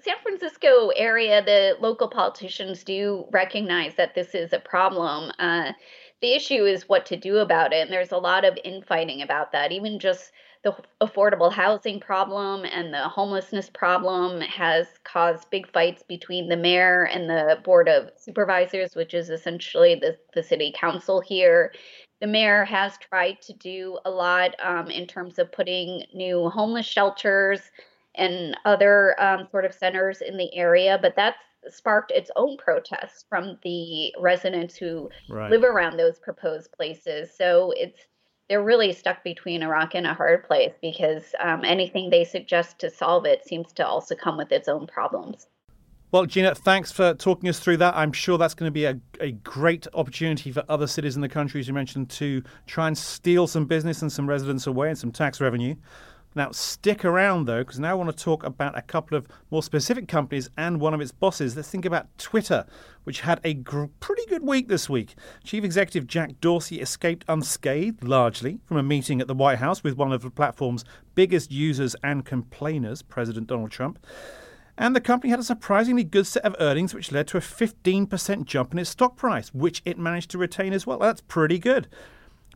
San 0.04 0.16
Francisco 0.24 0.90
area, 0.96 1.44
the 1.44 1.78
local 1.80 2.08
politicians 2.08 2.84
do 2.84 3.26
recognize 3.32 3.96
that 3.96 4.16
this 4.16 4.34
is 4.34 4.54
a 4.54 4.60
problem. 4.60 5.32
Uh, 5.40 5.74
the 6.22 6.34
issue 6.34 6.66
is 6.66 6.88
what 6.88 7.06
to 7.08 7.18
do 7.18 7.38
about 7.38 7.74
it. 7.74 7.82
And 7.82 7.92
there's 7.92 8.12
a 8.12 8.18
lot 8.18 8.46
of 8.46 8.58
infighting 8.64 9.22
about 9.22 9.52
that. 9.52 9.72
Even 9.72 10.00
just 10.00 10.32
the 10.64 10.76
affordable 11.02 11.52
housing 11.52 12.00
problem 12.00 12.66
and 12.66 12.94
the 12.94 13.10
homelessness 13.10 13.70
problem 13.70 14.42
has 14.42 14.88
caused 15.04 15.50
big 15.50 15.72
fights 15.72 16.04
between 16.08 16.50
the 16.50 16.58
mayor 16.58 17.06
and 17.06 17.30
the 17.30 17.60
board 17.64 17.90
of 17.90 18.12
supervisors, 18.16 18.96
which 18.96 19.14
is 19.14 19.30
essentially 19.30 19.96
the, 19.96 20.18
the 20.36 20.44
city 20.44 20.72
council 20.76 21.20
here. 21.20 21.74
The 22.20 22.28
mayor 22.28 22.64
has 22.66 23.00
tried 23.00 23.42
to 23.42 23.54
do 23.54 23.98
a 24.06 24.12
lot 24.12 24.56
um, 24.64 24.92
in 24.92 25.08
terms 25.08 25.40
of 25.40 25.52
putting 25.52 26.04
new 26.14 26.50
homeless 26.50 26.86
shelters 26.86 27.62
and 28.16 28.58
other 28.66 29.20
um, 29.22 29.48
sort 29.52 29.66
of 29.66 29.74
centers 29.74 30.22
in 30.22 30.38
the 30.38 30.54
area, 30.56 31.00
but 31.02 31.16
that's 31.16 31.38
sparked 31.70 32.12
its 32.12 32.32
own 32.36 32.58
protests 32.58 33.26
from 33.30 33.58
the 33.64 34.14
residents 34.20 34.76
who 34.76 35.10
right. 35.30 35.52
live 35.52 35.64
around 35.64 35.98
those 35.98 36.20
proposed 36.20 36.72
places. 36.72 37.30
So 37.36 37.74
it's 37.76 38.08
they're 38.50 38.64
really 38.64 38.92
stuck 38.92 39.24
between 39.24 39.64
a 39.64 39.70
rock 39.70 39.96
and 39.96 40.06
a 40.06 40.14
hard 40.14 40.44
place 40.46 40.74
because 40.82 41.24
um, 41.40 41.64
anything 41.64 42.10
they 42.10 42.26
suggest 42.26 42.80
to 42.80 42.90
solve 42.90 43.26
it 43.26 43.48
seems 43.48 43.72
to 43.72 43.88
also 43.88 44.14
come 44.14 44.36
with 44.36 44.52
its 44.52 44.68
own 44.68 44.88
problems. 44.88 45.48
Well, 46.12 46.26
Gina, 46.26 46.54
thanks 46.54 46.92
for 46.92 47.14
talking 47.14 47.48
us 47.48 47.60
through 47.60 47.78
that. 47.78 47.96
I'm 47.96 48.12
sure 48.12 48.38
that's 48.38 48.54
going 48.54 48.68
to 48.68 48.74
be 48.74 48.84
a, 48.84 49.00
a 49.22 49.32
great 49.32 49.88
opportunity 49.94 50.52
for 50.52 50.66
other 50.68 50.86
cities 50.86 51.16
in 51.16 51.22
the 51.22 51.30
country, 51.30 51.62
as 51.62 51.70
you 51.70 51.74
mentioned, 51.74 52.10
to 52.10 52.44
try 52.68 52.88
and 52.88 52.98
steal 52.98 53.48
some 53.48 53.66
business 53.66 54.02
and 54.02 54.12
some 54.12 54.28
residents 54.28 54.68
away 54.68 54.90
and 54.90 54.98
some 54.98 55.14
tax 55.14 55.40
revenue. 55.40 55.76
Now, 56.34 56.52
stick 56.52 57.04
around 57.04 57.46
though, 57.46 57.60
because 57.60 57.80
now 57.80 57.92
I 57.92 57.94
want 57.94 58.16
to 58.16 58.24
talk 58.24 58.44
about 58.46 58.78
a 58.78 58.82
couple 58.82 59.18
of 59.18 59.28
more 59.50 59.62
specific 59.62 60.08
companies 60.08 60.50
and 60.56 60.80
one 60.80 60.94
of 60.94 61.02
its 61.02 61.12
bosses. 61.12 61.56
Let's 61.56 61.70
think 61.70 61.84
about 61.84 62.18
Twitter, 62.18 62.66
which 63.04 63.22
had 63.22 63.42
a 63.44 63.54
gr- 63.54 63.86
pretty 64.00 64.26
good 64.28 64.44
week 64.44 64.70
this 64.70 64.90
week. 64.90 65.16
Chief 65.44 65.64
Executive 65.64 66.08
Jack 66.08 66.40
Dorsey 66.40 66.80
escaped 66.80 67.26
unscathed, 67.28 68.06
largely, 68.06 68.60
from 68.66 68.78
a 68.78 68.84
meeting 68.84 69.20
at 69.20 69.28
the 69.28 69.34
White 69.34 69.60
House 69.60 69.84
with 69.84 69.98
one 69.98 70.14
of 70.14 70.22
the 70.22 70.30
platform's 70.30 70.86
biggest 71.16 71.52
users 71.52 71.96
and 72.02 72.24
complainers, 72.24 73.02
President 73.02 73.48
Donald 73.48 73.72
Trump. 73.72 74.00
And 74.78 74.96
the 74.96 75.02
company 75.02 75.32
had 75.32 75.40
a 75.40 75.44
surprisingly 75.44 76.06
good 76.06 76.26
set 76.26 76.46
of 76.46 76.56
earnings, 76.60 76.94
which 76.94 77.12
led 77.12 77.28
to 77.28 77.38
a 77.38 77.42
15% 77.42 78.46
jump 78.46 78.72
in 78.72 78.80
its 78.80 78.90
stock 78.90 79.18
price, 79.18 79.54
which 79.54 79.82
it 79.84 80.00
managed 80.00 80.32
to 80.32 80.38
retain 80.38 80.72
as 80.72 80.88
well. 80.88 81.00
That's 81.00 81.22
pretty 81.22 81.60
good. 81.60 81.90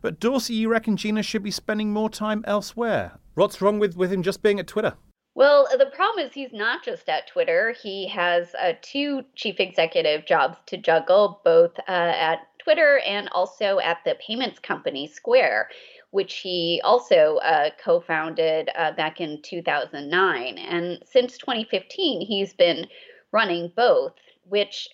But 0.02 0.20
Dorsey, 0.20 0.54
you 0.54 0.68
reckon 0.68 0.96
Gina 0.96 1.22
should 1.22 1.42
be 1.42 1.50
spending 1.50 1.92
more 1.92 2.10
time 2.10 2.44
elsewhere? 2.46 3.18
What's 3.34 3.60
wrong 3.60 3.78
with, 3.78 3.96
with 3.96 4.12
him 4.12 4.22
just 4.22 4.42
being 4.42 4.60
at 4.60 4.66
Twitter? 4.66 4.94
Well, 5.34 5.68
the 5.76 5.86
problem 5.86 6.26
is 6.26 6.32
he's 6.32 6.54
not 6.54 6.82
just 6.82 7.08
at 7.10 7.26
Twitter. 7.26 7.74
He 7.82 8.08
has 8.08 8.54
uh, 8.54 8.72
two 8.80 9.22
chief 9.34 9.60
executive 9.60 10.24
jobs 10.24 10.56
to 10.66 10.78
juggle, 10.78 11.42
both 11.44 11.78
uh, 11.80 11.82
at 11.92 12.38
Twitter 12.58 13.00
and 13.06 13.28
also 13.32 13.78
at 13.78 13.98
the 14.06 14.16
payments 14.26 14.58
company 14.58 15.06
Square, 15.06 15.68
which 16.10 16.36
he 16.36 16.80
also 16.82 17.36
uh, 17.36 17.68
co 17.78 18.00
founded 18.00 18.70
uh, 18.78 18.92
back 18.92 19.20
in 19.20 19.42
2009. 19.42 20.56
And 20.56 21.02
since 21.04 21.36
2015, 21.36 22.26
he's 22.26 22.54
been 22.54 22.86
running 23.30 23.70
both, 23.76 24.14
which 24.44 24.88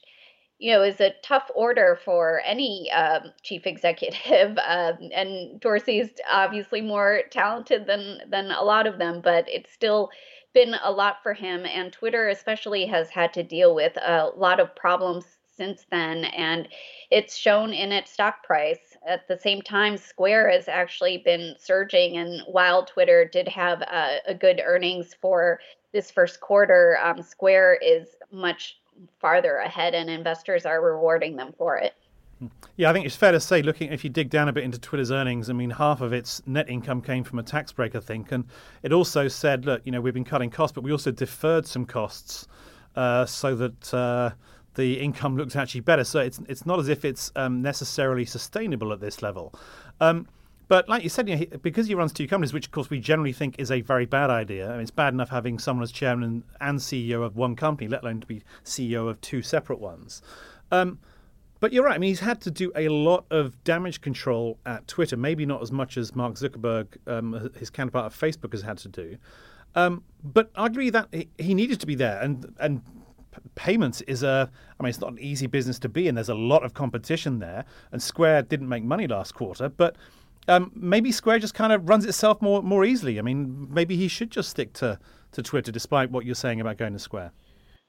you 0.63 0.71
know, 0.71 0.83
is 0.83 1.01
a 1.01 1.13
tough 1.25 1.51
order 1.57 1.99
for 2.05 2.41
any 2.47 2.89
um, 2.93 3.33
chief 3.43 3.67
executive. 3.67 4.57
Um, 4.59 5.11
and 5.13 5.61
Dorsey's 5.61 6.11
obviously 6.33 6.81
more 6.81 7.23
talented 7.31 7.87
than 7.87 8.21
than 8.31 8.53
a 8.53 8.63
lot 8.63 8.87
of 8.87 8.99
them, 8.99 9.21
but 9.21 9.45
it's 9.49 9.73
still 9.73 10.11
been 10.55 10.77
a 10.85 10.93
lot 10.93 11.17
for 11.23 11.35
him. 11.35 11.67
And 11.67 11.93
Twitter, 11.93 12.29
especially, 12.29 12.87
has 12.87 13.11
had 13.11 13.33
to 13.35 13.43
deal 13.43 13.75
with 13.75 13.97
a 13.97 14.31
lot 14.37 14.61
of 14.61 14.75
problems 14.77 15.25
since 15.55 15.85
then, 15.91 16.25
and 16.27 16.69
it's 17.11 17.37
shown 17.37 17.73
in 17.73 17.91
its 17.93 18.13
stock 18.13 18.45
price. 18.45 18.97
At 19.07 19.27
the 19.27 19.39
same 19.39 19.63
time, 19.63 19.97
Square 19.97 20.51
has 20.51 20.69
actually 20.69 21.19
been 21.19 21.57
surging, 21.59 22.19
and 22.19 22.41
while 22.47 22.85
Twitter 22.85 23.25
did 23.25 23.49
have 23.49 23.83
a, 23.83 24.19
a 24.29 24.35
good 24.35 24.63
earnings 24.65 25.13
for 25.21 25.59
this 25.93 26.11
first 26.11 26.41
quarter, 26.41 26.99
um, 27.03 27.21
Square 27.21 27.81
is 27.83 28.15
much 28.31 28.79
farther 29.21 29.57
ahead 29.57 29.95
and 29.95 30.09
investors 30.11 30.67
are 30.67 30.81
rewarding 30.81 31.37
them 31.37 31.53
for 31.57 31.77
it. 31.77 31.95
Yeah, 32.77 32.91
I 32.91 32.93
think 32.93 33.07
it's 33.07 33.15
fair 33.15 33.33
to 33.33 33.41
say, 33.41 33.63
looking 33.63 33.93
if 33.93 34.03
you 34.03 34.11
dig 34.11 34.31
down 34.31 34.49
a 34.49 34.53
bit 34.53 34.65
into 34.65 34.79
Twitter's 34.79 35.13
earnings, 35.13 35.49
I 35.49 35.53
mean, 35.53 35.71
half 35.71 36.01
of 36.01 36.13
its 36.13 36.43
net 36.47 36.69
income 36.69 37.01
came 37.01 37.23
from 37.23 37.39
a 37.39 37.43
tax 37.43 37.71
break, 37.71 37.95
I 37.95 38.01
think, 38.01 38.33
and 38.33 38.45
it 38.83 38.93
also 38.93 39.29
said, 39.29 39.65
look, 39.65 39.83
you 39.85 39.93
know, 39.93 40.01
we've 40.01 40.15
been 40.15 40.25
cutting 40.25 40.51
costs, 40.51 40.75
but 40.75 40.83
we 40.83 40.91
also 40.91 41.13
deferred 41.13 41.67
some 41.67 41.85
costs 41.85 42.49
uh, 42.97 43.27
so 43.27 43.55
that 43.55 43.95
uh, 43.95 44.31
the 44.75 44.99
income 45.01 45.37
looks 45.37 45.55
actually 45.55 45.83
better. 45.83 46.05
So 46.05 46.21
it's 46.21 46.41
it's 46.49 46.67
not 46.67 46.79
as 46.81 46.89
if 46.89 47.05
it's 47.05 47.31
um, 47.37 47.63
necessarily 47.63 48.25
sustainable 48.25 48.93
at 48.93 49.01
this 49.01 49.23
level. 49.23 49.55
Um, 50.01 50.27
but 50.73 50.89
like 50.89 51.03
you 51.03 51.11
said, 51.11 51.29
you 51.29 51.35
know, 51.35 51.39
he, 51.41 51.45
because 51.45 51.87
he 51.87 51.95
runs 51.95 52.15
two 52.15 52.27
companies, 52.27 52.55
which 52.55 52.65
of 52.65 52.73
course 52.73 52.89
we 52.89 52.99
generally 52.99 53.35
think 53.35 53.57
is 53.59 53.71
a 53.71 53.83
very 53.83 54.07
bad 54.07 54.31
idea. 54.31 54.71
I 54.71 54.73
mean, 54.73 54.81
it's 54.81 54.91
bad 54.91 55.13
enough 55.13 55.29
having 55.29 55.59
someone 55.59 55.83
as 55.83 55.93
chairman 55.93 56.45
and 56.63 56.79
CEO 56.79 57.23
of 57.23 57.37
one 57.37 57.57
company, 57.57 57.89
let 57.89 58.03
alone 58.03 58.23
to 58.23 58.27
be 58.27 58.43
CEO 58.65 59.07
of 59.07 59.21
two 59.21 59.43
separate 59.43 59.81
ones. 59.81 60.23
Um, 60.71 60.99
but 61.61 61.75
you're 61.75 61.85
right. 61.85 61.97
I 61.97 61.99
mean, 61.99 62.09
he's 62.09 62.21
had 62.21 62.41
to 62.41 62.51
do 62.51 62.73
a 62.75 62.89
lot 62.89 63.27
of 63.31 63.63
damage 63.65 64.01
control 64.01 64.59
at 64.65 64.89
Twitter. 64.89 65.15
Maybe 65.15 65.45
not 65.45 65.61
as 65.61 65.71
much 65.71 65.99
as 65.99 66.15
Mark 66.15 66.37
Zuckerberg, 66.37 66.87
um, 67.07 67.51
his 67.59 67.69
counterpart 67.69 68.11
at 68.11 68.19
Facebook, 68.19 68.53
has 68.53 68.63
had 68.63 68.79
to 68.79 68.89
do. 68.89 69.19
Um, 69.75 70.03
but 70.25 70.51
I 70.57 70.65
agree 70.65 70.89
that 70.89 71.09
he, 71.13 71.29
he 71.37 71.53
needed 71.53 71.81
to 71.81 71.87
be 71.87 71.97
there, 71.97 72.19
and 72.23 72.51
and 72.59 72.81
payments 73.55 74.03
is 74.03 74.23
a 74.23 74.51
i 74.79 74.83
mean 74.83 74.91
it's 74.91 75.01
not 75.01 75.11
an 75.11 75.19
easy 75.19 75.47
business 75.47 75.79
to 75.79 75.89
be 75.89 76.07
in 76.07 76.15
there's 76.15 76.29
a 76.29 76.35
lot 76.35 76.63
of 76.63 76.75
competition 76.75 77.39
there 77.39 77.65
and 77.91 78.03
square 78.03 78.43
didn't 78.43 78.69
make 78.69 78.85
money 78.85 79.07
last 79.07 79.33
quarter 79.33 79.71
but 79.71 79.97
um, 80.49 80.73
maybe 80.75 81.13
Square 81.13 81.41
just 81.41 81.55
kind 81.55 81.73
of 81.73 81.89
runs 81.89 82.05
itself 82.05 82.41
more 82.43 82.63
more 82.63 82.85
easily. 82.85 83.19
I 83.19 83.23
mean, 83.23 83.69
maybe 83.71 83.97
he 83.97 84.09
should 84.09 84.31
just 84.31 84.51
stick 84.51 84.73
to 84.75 84.99
to 85.33 85.43
Twitter, 85.43 85.73
despite 85.73 86.11
what 86.11 86.25
you're 86.25 86.35
saying 86.35 86.61
about 86.61 86.77
going 86.77 86.93
to 86.93 86.99
Square. 86.99 87.33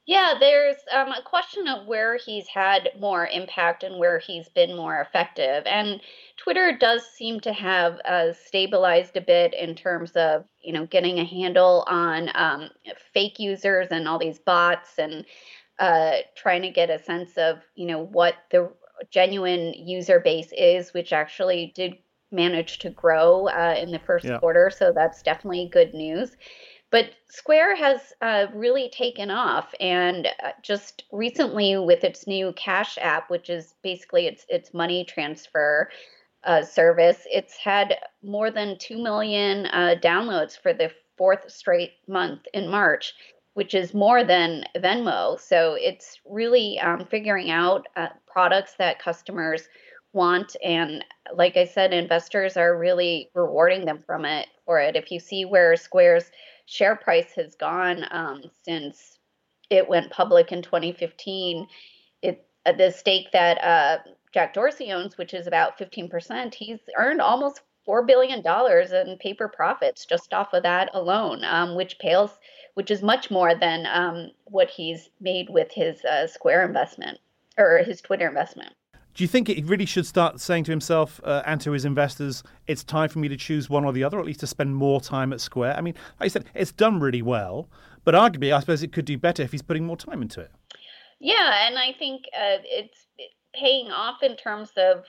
Yeah, 0.06 0.34
there's 0.38 0.76
um, 0.94 1.10
a 1.10 1.22
question 1.24 1.66
of 1.70 1.88
where 1.88 2.18
he's 2.18 2.46
had 2.48 2.90
more 3.00 3.26
impact 3.28 3.84
and 3.84 3.98
where 3.98 4.20
he's 4.20 4.50
been 4.50 4.76
more 4.76 5.00
effective. 5.00 5.64
And 5.66 6.02
Twitter 6.36 6.78
does 6.78 7.06
seem 7.06 7.40
to 7.42 7.54
have 7.54 8.02
uh, 8.04 8.34
stabilized 8.34 9.16
a 9.16 9.22
bit 9.22 9.54
in 9.54 9.76
terms 9.76 10.12
of, 10.12 10.44
you 10.62 10.74
know, 10.74 10.86
getting 10.88 11.20
a 11.20 11.26
handle 11.26 11.86
on 11.88 12.30
um, 12.36 12.70
fake 13.14 13.40
users 13.40 13.88
and 13.92 14.06
all 14.06 14.20
these 14.20 14.40
bots 14.40 14.98
and 14.98 15.26
uh, 15.80 16.18
trying 16.36 16.64
to 16.64 16.70
get 16.70 16.90
a 16.90 17.02
sense 17.02 17.38
of, 17.38 17.60
you 17.76 17.88
know, 17.88 18.04
what 18.04 18.36
the 18.52 18.70
genuine 19.10 19.74
user 19.74 20.20
base 20.20 20.52
is, 20.52 20.94
which 20.94 21.14
actually 21.14 21.72
did 21.76 21.94
managed 22.34 22.82
to 22.82 22.90
grow 22.90 23.48
uh, 23.48 23.76
in 23.80 23.92
the 23.92 24.00
first 24.00 24.26
yeah. 24.26 24.40
quarter, 24.40 24.70
so 24.70 24.92
that's 24.92 25.22
definitely 25.22 25.70
good 25.72 25.94
news. 25.94 26.36
But 26.92 27.12
Square 27.28 27.78
has 27.78 28.14
uh, 28.22 28.48
really 28.54 28.90
taken 28.90 29.32
off, 29.32 29.74
and 29.80 30.28
uh, 30.28 30.52
just 30.62 31.06
recently 31.12 31.76
with 31.78 32.04
its 32.04 32.28
new 32.28 32.54
Cash 32.54 33.00
app, 33.02 33.32
which 33.32 33.50
is 33.50 33.74
basically 33.82 34.28
its 34.28 34.46
its 34.48 34.74
money 34.74 35.04
transfer 35.04 35.90
uh, 36.44 36.62
service, 36.62 37.26
it's 37.32 37.58
had 37.58 37.98
more 38.22 38.52
than 38.52 38.78
two 38.78 39.02
million 39.02 39.66
uh, 39.68 39.96
downloads 40.02 40.56
for 40.56 40.72
the 40.72 40.92
fourth 41.18 41.50
straight 41.50 41.94
month 42.08 42.42
in 42.54 42.68
March, 42.68 43.14
which 43.54 43.74
is 43.74 43.94
more 43.94 44.24
than 44.24 44.64
Venmo. 44.76 45.40
So 45.40 45.76
it's 45.80 46.20
really 46.26 46.80
um, 46.80 47.06
figuring 47.06 47.50
out 47.50 47.88
uh, 47.96 48.10
products 48.28 48.76
that 48.78 49.00
customers 49.00 49.68
want 50.14 50.56
and 50.64 51.04
like 51.34 51.58
i 51.58 51.66
said 51.66 51.92
investors 51.92 52.56
are 52.56 52.78
really 52.78 53.30
rewarding 53.34 53.86
them 53.86 53.98
from 53.98 54.26
it 54.26 54.48
for 54.66 54.80
it. 54.80 54.96
If 54.96 55.12
you 55.12 55.20
see 55.20 55.46
where 55.46 55.76
square's 55.76 56.32
share 56.66 56.96
price 56.96 57.34
has 57.36 57.56
gone 57.56 58.06
um, 58.12 58.44
since 58.64 59.20
it 59.70 59.88
went 59.88 60.12
public 60.12 60.52
in 60.52 60.62
2015 60.62 61.68
it 62.22 62.46
uh, 62.66 62.72
the 62.72 62.90
stake 62.92 63.32
that 63.34 63.62
uh, 63.62 63.98
jack 64.34 64.54
dorsey 64.54 64.92
owns 64.92 65.18
which 65.18 65.34
is 65.34 65.46
about 65.46 65.78
15% 65.78 66.54
he's 66.54 66.80
earned 66.98 67.20
almost 67.20 67.62
$4 67.86 68.08
billion 68.08 68.40
in 68.40 69.18
paper 69.18 69.50
profits 69.50 70.06
just 70.06 70.34
off 70.34 70.54
of 70.54 70.64
that 70.64 70.90
alone 70.94 71.44
um, 71.44 71.76
which 71.76 72.00
pales 72.00 72.32
which 72.76 72.90
is 72.90 73.04
much 73.04 73.30
more 73.30 73.54
than 73.54 73.86
um, 73.86 74.32
what 74.46 74.70
he's 74.70 75.10
made 75.20 75.50
with 75.50 75.70
his 75.72 76.04
uh, 76.06 76.28
square 76.28 76.66
investment 76.66 77.20
or 77.58 77.80
his 77.80 78.00
twitter 78.00 78.28
investment 78.30 78.74
do 79.14 79.24
you 79.24 79.28
think 79.28 79.48
he 79.48 79.62
really 79.64 79.86
should 79.86 80.06
start 80.06 80.40
saying 80.40 80.64
to 80.66 80.72
himself 80.72 81.22
uh, 81.24 81.44
and 81.46 81.62
to 81.62 81.72
his 81.72 81.86
investors, 81.86 82.44
it's 82.68 82.84
time 82.84 83.10
for 83.10 83.20
me 83.20 83.28
to 83.28 83.38
choose 83.38 83.70
one 83.70 83.86
or 83.86 83.94
the 83.94 84.04
other, 84.04 84.18
or 84.18 84.20
at 84.20 84.26
least 84.26 84.40
to 84.40 84.48
spend 84.48 84.76
more 84.76 85.00
time 85.00 85.32
at 85.32 85.42
Square? 85.42 85.76
I 85.78 85.82
mean, 85.82 85.94
like 86.20 86.26
I 86.26 86.28
said, 86.30 86.46
it's 86.56 86.72
done 86.72 87.00
really 87.00 87.22
well, 87.22 87.70
but 88.04 88.16
arguably, 88.16 88.54
I 88.54 88.60
suppose 88.60 88.82
it 88.82 88.92
could 88.92 89.06
do 89.06 89.18
better 89.18 89.44
if 89.44 89.52
he's 89.52 89.62
putting 89.62 89.86
more 89.86 89.98
time 89.98 90.22
into 90.22 90.42
it. 90.42 90.52
Yeah, 91.20 91.68
and 91.68 91.78
I 91.78 91.94
think 91.98 92.24
uh, 92.36 92.58
it's 92.64 93.06
paying 93.54 93.92
off 93.92 94.24
in 94.24 94.36
terms 94.36 94.72
of, 94.78 95.04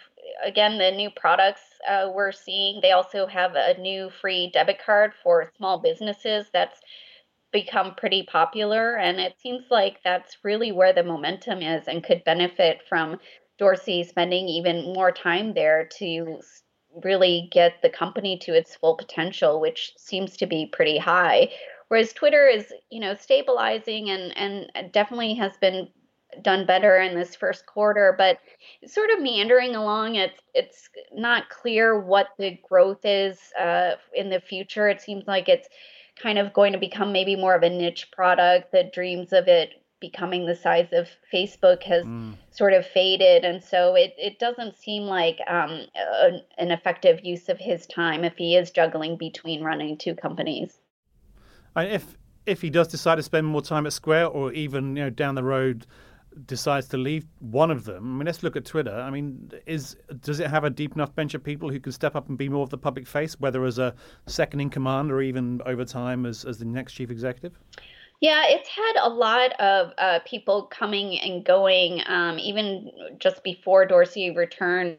again, 0.44 0.76
the 0.76 0.90
new 0.90 1.10
products 1.10 1.62
uh, 1.88 2.10
we're 2.14 2.30
seeing. 2.30 2.80
They 2.80 2.92
also 2.92 3.26
have 3.26 3.52
a 3.54 3.80
new 3.80 4.10
free 4.20 4.50
debit 4.52 4.80
card 4.84 5.12
for 5.22 5.50
small 5.56 5.78
businesses 5.78 6.46
that's 6.52 6.80
become 7.52 7.94
pretty 7.96 8.24
popular. 8.30 8.96
And 8.96 9.18
it 9.18 9.36
seems 9.40 9.64
like 9.70 10.00
that's 10.04 10.36
really 10.42 10.72
where 10.72 10.92
the 10.92 11.02
momentum 11.02 11.62
is 11.62 11.88
and 11.88 12.04
could 12.04 12.22
benefit 12.24 12.82
from 12.88 13.18
Dorsey 13.58 14.04
spending 14.04 14.48
even 14.48 14.92
more 14.92 15.12
time 15.12 15.54
there 15.54 15.88
to 15.98 16.40
really 17.02 17.48
get 17.52 17.82
the 17.82 17.90
company 17.90 18.38
to 18.38 18.54
its 18.54 18.76
full 18.76 18.96
potential, 18.96 19.60
which 19.60 19.92
seems 19.96 20.36
to 20.36 20.46
be 20.46 20.66
pretty 20.66 20.98
high. 20.98 21.50
Whereas 21.88 22.12
Twitter 22.12 22.46
is, 22.46 22.72
you 22.90 23.00
know, 23.00 23.14
stabilizing 23.14 24.10
and 24.10 24.36
and 24.36 24.92
definitely 24.92 25.34
has 25.34 25.56
been 25.58 25.88
done 26.42 26.66
better 26.66 26.98
in 26.98 27.14
this 27.14 27.36
first 27.36 27.66
quarter, 27.66 28.14
but 28.16 28.38
sort 28.86 29.10
of 29.10 29.20
meandering 29.20 29.76
along. 29.76 30.16
It's 30.16 30.40
it's 30.54 30.88
not 31.12 31.48
clear 31.50 32.00
what 32.00 32.28
the 32.38 32.58
growth 32.68 33.04
is 33.04 33.38
uh, 33.58 33.92
in 34.14 34.30
the 34.30 34.40
future. 34.40 34.88
It 34.88 35.00
seems 35.00 35.24
like 35.26 35.48
it's 35.48 35.68
kind 36.20 36.38
of 36.38 36.52
going 36.52 36.72
to 36.72 36.78
become 36.78 37.12
maybe 37.12 37.36
more 37.36 37.54
of 37.54 37.62
a 37.62 37.70
niche 37.70 38.10
product. 38.12 38.72
The 38.72 38.90
dreams 38.92 39.32
of 39.32 39.48
it 39.48 39.83
becoming 40.10 40.44
the 40.44 40.54
size 40.54 40.88
of 40.92 41.08
Facebook 41.32 41.82
has 41.84 42.04
mm. 42.04 42.34
sort 42.50 42.74
of 42.74 42.86
faded. 42.86 43.44
And 43.44 43.62
so 43.62 43.94
it, 43.94 44.14
it 44.18 44.38
doesn't 44.38 44.76
seem 44.76 45.04
like 45.04 45.38
um, 45.48 45.86
a, 45.96 46.42
an 46.58 46.70
effective 46.70 47.24
use 47.24 47.48
of 47.48 47.58
his 47.58 47.86
time 47.86 48.22
if 48.22 48.34
he 48.36 48.54
is 48.54 48.70
juggling 48.70 49.16
between 49.16 49.62
running 49.62 49.96
two 49.96 50.14
companies. 50.14 50.80
And 51.76 51.90
if 51.90 52.16
if 52.46 52.60
he 52.60 52.68
does 52.68 52.88
decide 52.88 53.16
to 53.16 53.22
spend 53.22 53.46
more 53.46 53.62
time 53.62 53.86
at 53.86 53.94
Square 53.94 54.28
or 54.28 54.52
even 54.52 54.96
you 54.96 55.04
know 55.04 55.10
down 55.10 55.34
the 55.34 55.42
road 55.42 55.86
decides 56.46 56.88
to 56.88 56.98
leave 56.98 57.24
one 57.38 57.70
of 57.70 57.84
them, 57.84 58.04
I 58.04 58.18
mean, 58.18 58.26
let's 58.26 58.42
look 58.42 58.56
at 58.56 58.64
Twitter. 58.66 58.94
I 58.94 59.10
mean, 59.10 59.50
is 59.66 59.96
does 60.20 60.40
it 60.40 60.50
have 60.50 60.64
a 60.64 60.70
deep 60.70 60.94
enough 60.94 61.14
bench 61.14 61.32
of 61.34 61.42
people 61.42 61.70
who 61.70 61.80
can 61.80 61.92
step 61.92 62.14
up 62.14 62.28
and 62.28 62.36
be 62.36 62.48
more 62.48 62.62
of 62.62 62.70
the 62.70 62.78
public 62.78 63.06
face, 63.06 63.40
whether 63.40 63.64
as 63.64 63.78
a 63.78 63.94
second 64.26 64.60
in 64.60 64.68
command 64.68 65.10
or 65.10 65.22
even 65.22 65.62
over 65.64 65.84
time 65.84 66.26
as, 66.26 66.44
as 66.44 66.58
the 66.58 66.66
next 66.66 66.92
chief 66.92 67.10
executive? 67.10 67.58
Yeah, 68.20 68.44
it's 68.46 68.68
had 68.68 68.92
a 69.02 69.08
lot 69.08 69.52
of 69.60 69.92
uh, 69.98 70.20
people 70.24 70.66
coming 70.66 71.18
and 71.20 71.44
going, 71.44 72.00
um, 72.06 72.38
even 72.38 72.90
just 73.18 73.44
before 73.44 73.84
Dorsey 73.84 74.30
returned 74.30 74.98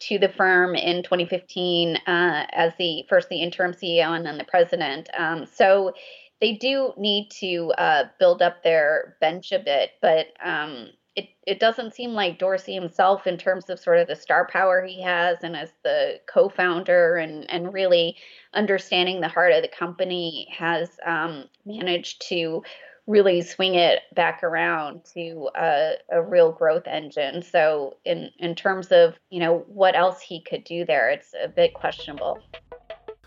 to 0.00 0.18
the 0.18 0.28
firm 0.28 0.74
in 0.74 1.02
2015 1.02 1.96
uh, 1.96 2.00
as 2.06 2.72
the 2.78 3.04
first 3.08 3.28
the 3.28 3.40
interim 3.42 3.72
CEO 3.72 4.16
and 4.16 4.24
then 4.24 4.38
the 4.38 4.44
president. 4.44 5.08
Um, 5.18 5.46
so 5.46 5.92
they 6.40 6.52
do 6.52 6.92
need 6.96 7.30
to 7.40 7.72
uh, 7.78 8.04
build 8.18 8.42
up 8.42 8.62
their 8.62 9.16
bench 9.20 9.52
a 9.52 9.58
bit, 9.58 9.90
but 10.02 10.26
um, 10.44 10.88
it 11.16 11.28
it 11.46 11.60
doesn't 11.60 11.94
seem 11.94 12.12
like 12.12 12.38
Dorsey 12.38 12.74
himself, 12.74 13.26
in 13.26 13.36
terms 13.36 13.70
of 13.70 13.78
sort 13.78 13.98
of 13.98 14.08
the 14.08 14.16
star 14.16 14.46
power 14.46 14.84
he 14.84 15.02
has, 15.02 15.38
and 15.42 15.56
as 15.56 15.72
the 15.82 16.20
co-founder 16.26 17.16
and 17.16 17.48
and 17.50 17.72
really 17.72 18.16
understanding 18.52 19.20
the 19.20 19.28
heart 19.28 19.52
of 19.52 19.62
the 19.62 19.68
company, 19.68 20.48
has 20.50 20.90
um, 21.06 21.44
managed 21.64 22.26
to 22.28 22.62
really 23.06 23.42
swing 23.42 23.74
it 23.74 24.00
back 24.14 24.42
around 24.42 25.04
to 25.12 25.50
a, 25.54 25.92
a, 26.10 26.22
real 26.22 26.50
growth 26.50 26.86
engine. 26.86 27.42
So 27.42 27.96
in 28.04 28.30
in 28.38 28.54
terms 28.54 28.88
of 28.88 29.14
you 29.30 29.40
know 29.40 29.64
what 29.68 29.94
else 29.94 30.20
he 30.20 30.40
could 30.40 30.64
do 30.64 30.84
there, 30.84 31.10
it's 31.10 31.34
a 31.42 31.48
bit 31.48 31.74
questionable. 31.74 32.40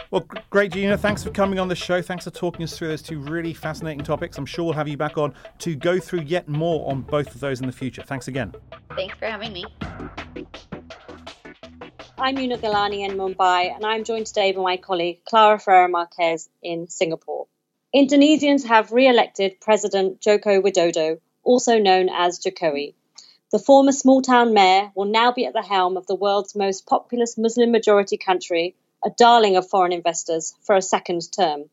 Well, 0.10 0.26
great, 0.50 0.72
Gina. 0.72 0.98
Thanks 0.98 1.22
for 1.22 1.32
coming 1.32 1.60
on 1.60 1.68
the 1.68 1.76
show. 1.76 2.02
Thanks 2.02 2.24
for 2.24 2.30
talking 2.30 2.64
us 2.64 2.78
through 2.78 2.88
those 2.88 3.02
two 3.02 3.20
really 3.20 3.54
fascinating 3.54 4.06
topics. 4.06 4.38
I'm 4.38 4.46
sure 4.46 4.64
we'll 4.64 4.74
have 4.74 4.88
you 4.88 4.96
back 4.96 5.18
on 5.18 5.34
to 5.60 5.76
go 5.76 6.00
through 6.00 6.22
yet 6.22 6.48
more 6.48 6.90
on 6.90 7.02
both 7.02 7.36
of 7.36 7.42
those 7.42 7.60
in 7.60 7.68
the 7.68 7.74
future. 7.74 8.04
Thanks 8.04 8.30
again. 8.30 8.54
Thanks 8.96 9.18
for 9.18 9.26
having 9.26 9.52
me. 9.52 9.66
I'm 12.18 12.38
Una 12.38 12.58
Galani 12.58 13.08
in 13.08 13.18
Mumbai, 13.18 13.76
and 13.76 13.86
I'm 13.86 14.06
joined 14.06 14.28
today 14.28 14.54
by 14.54 14.62
my 14.62 14.78
colleague 14.78 15.26
Clara 15.26 15.60
Ferreira 15.60 15.90
Marques 15.90 16.48
in 16.64 16.88
Singapore. 16.88 17.48
Indonesians 17.94 18.66
have 18.66 18.94
re 18.94 19.10
elected 19.10 19.60
President 19.60 20.22
Joko 20.22 20.62
Widodo, 20.62 21.20
also 21.44 21.80
known 21.80 22.08
as 22.10 22.40
Jokowi. 22.40 22.94
The 23.52 23.60
former 23.60 23.92
small 23.92 24.22
town 24.22 24.54
mayor 24.54 24.90
will 24.96 25.06
now 25.06 25.34
be 25.34 25.46
at 25.46 25.54
the 25.54 25.62
helm 25.62 25.98
of 25.98 26.08
the 26.08 26.16
world's 26.16 26.56
most 26.56 26.86
populous 26.86 27.38
Muslim 27.38 27.72
majority 27.72 28.16
country 28.16 28.76
a 29.08 29.10
darling 29.18 29.56
of 29.56 29.70
foreign 29.70 29.94
investors, 29.94 30.54
for 30.64 30.76
a 30.76 30.82
second 30.82 31.22
term. 31.32 31.70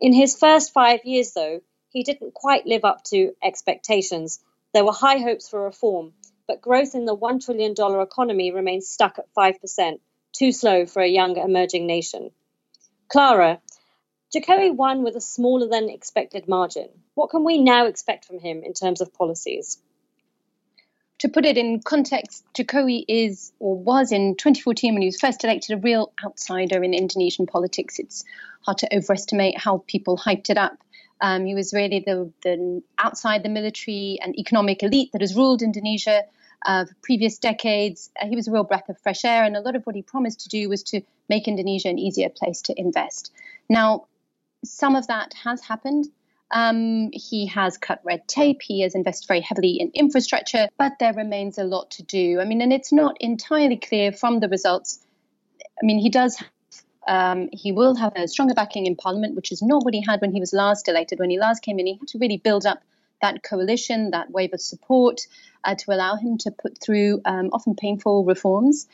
In 0.00 0.12
his 0.12 0.38
first 0.38 0.72
five 0.72 1.00
years, 1.04 1.32
though, 1.32 1.60
he 1.90 2.04
didn't 2.04 2.34
quite 2.34 2.66
live 2.66 2.84
up 2.84 3.02
to 3.06 3.32
expectations. 3.42 4.38
There 4.72 4.84
were 4.84 4.92
high 4.92 5.18
hopes 5.18 5.48
for 5.48 5.64
reform, 5.64 6.12
but 6.46 6.62
growth 6.62 6.94
in 6.94 7.04
the 7.04 7.16
$1 7.16 7.44
trillion 7.44 7.72
economy 8.00 8.52
remains 8.52 8.86
stuck 8.86 9.18
at 9.18 9.34
5%, 9.36 9.98
too 10.32 10.52
slow 10.52 10.86
for 10.86 11.02
a 11.02 11.08
young 11.08 11.36
emerging 11.36 11.88
nation. 11.88 12.30
Clara, 13.08 13.60
Jokowi 14.32 14.72
won 14.72 15.02
with 15.02 15.16
a 15.16 15.20
smaller 15.20 15.66
than 15.66 15.90
expected 15.90 16.46
margin. 16.46 16.90
What 17.14 17.30
can 17.30 17.42
we 17.42 17.58
now 17.58 17.86
expect 17.86 18.24
from 18.24 18.38
him 18.38 18.62
in 18.62 18.72
terms 18.72 19.00
of 19.00 19.12
policies? 19.12 19.82
To 21.22 21.28
put 21.28 21.46
it 21.46 21.56
in 21.56 21.80
context, 21.80 22.44
Jokowi 22.52 23.04
is 23.06 23.52
or 23.60 23.76
was 23.76 24.10
in 24.10 24.34
2014 24.34 24.92
when 24.92 25.02
he 25.02 25.06
was 25.06 25.20
first 25.20 25.44
elected 25.44 25.78
a 25.78 25.80
real 25.80 26.12
outsider 26.24 26.82
in 26.82 26.94
Indonesian 26.94 27.46
politics. 27.46 28.00
It's 28.00 28.24
hard 28.62 28.78
to 28.78 28.92
overestimate 28.92 29.56
how 29.56 29.84
people 29.86 30.18
hyped 30.18 30.50
it 30.50 30.58
up. 30.58 30.78
Um, 31.20 31.46
he 31.46 31.54
was 31.54 31.72
really 31.72 32.02
the, 32.04 32.32
the 32.42 32.82
outside 32.98 33.44
the 33.44 33.50
military 33.50 34.18
and 34.20 34.36
economic 34.36 34.82
elite 34.82 35.12
that 35.12 35.20
has 35.20 35.36
ruled 35.36 35.62
Indonesia 35.62 36.24
uh, 36.66 36.86
for 36.86 36.94
previous 37.04 37.38
decades. 37.38 38.10
Uh, 38.20 38.26
he 38.26 38.34
was 38.34 38.48
a 38.48 38.50
real 38.50 38.64
breath 38.64 38.88
of 38.88 38.98
fresh 38.98 39.24
air, 39.24 39.44
and 39.44 39.56
a 39.56 39.60
lot 39.60 39.76
of 39.76 39.84
what 39.84 39.94
he 39.94 40.02
promised 40.02 40.40
to 40.40 40.48
do 40.48 40.68
was 40.68 40.82
to 40.82 41.02
make 41.28 41.46
Indonesia 41.46 41.88
an 41.88 42.00
easier 42.00 42.30
place 42.30 42.62
to 42.62 42.74
invest. 42.76 43.30
Now, 43.68 44.06
some 44.64 44.96
of 44.96 45.06
that 45.06 45.34
has 45.44 45.62
happened. 45.62 46.08
Um, 46.52 47.10
he 47.12 47.46
has 47.46 47.78
cut 47.78 48.00
red 48.04 48.28
tape. 48.28 48.60
He 48.62 48.82
has 48.82 48.94
invested 48.94 49.26
very 49.26 49.40
heavily 49.40 49.80
in 49.80 49.90
infrastructure, 49.94 50.68
but 50.78 50.92
there 51.00 51.14
remains 51.14 51.56
a 51.56 51.64
lot 51.64 51.92
to 51.92 52.02
do. 52.02 52.40
I 52.40 52.44
mean, 52.44 52.60
and 52.60 52.72
it's 52.72 52.92
not 52.92 53.16
entirely 53.20 53.78
clear 53.78 54.12
from 54.12 54.40
the 54.40 54.48
results. 54.48 55.00
I 55.82 55.86
mean, 55.86 55.98
he 55.98 56.10
does. 56.10 56.42
Um, 57.08 57.48
he 57.52 57.72
will 57.72 57.96
have 57.96 58.12
a 58.14 58.28
stronger 58.28 58.54
backing 58.54 58.86
in 58.86 58.96
Parliament, 58.96 59.34
which 59.34 59.50
is 59.50 59.62
not 59.62 59.84
what 59.84 59.94
he 59.94 60.04
had 60.06 60.20
when 60.20 60.32
he 60.32 60.40
was 60.40 60.52
last 60.52 60.88
elected. 60.88 61.18
When 61.18 61.30
he 61.30 61.38
last 61.38 61.62
came 61.62 61.78
in, 61.78 61.86
he 61.86 61.94
had 61.94 62.08
to 62.08 62.18
really 62.18 62.36
build 62.36 62.66
up 62.66 62.82
that 63.22 63.42
coalition, 63.42 64.10
that 64.10 64.30
wave 64.30 64.52
of 64.52 64.60
support 64.60 65.22
uh, 65.64 65.74
to 65.76 65.92
allow 65.92 66.16
him 66.16 66.36
to 66.38 66.50
put 66.50 66.78
through 66.78 67.22
um, 67.24 67.48
often 67.52 67.74
painful 67.74 68.24
reforms. 68.24 68.86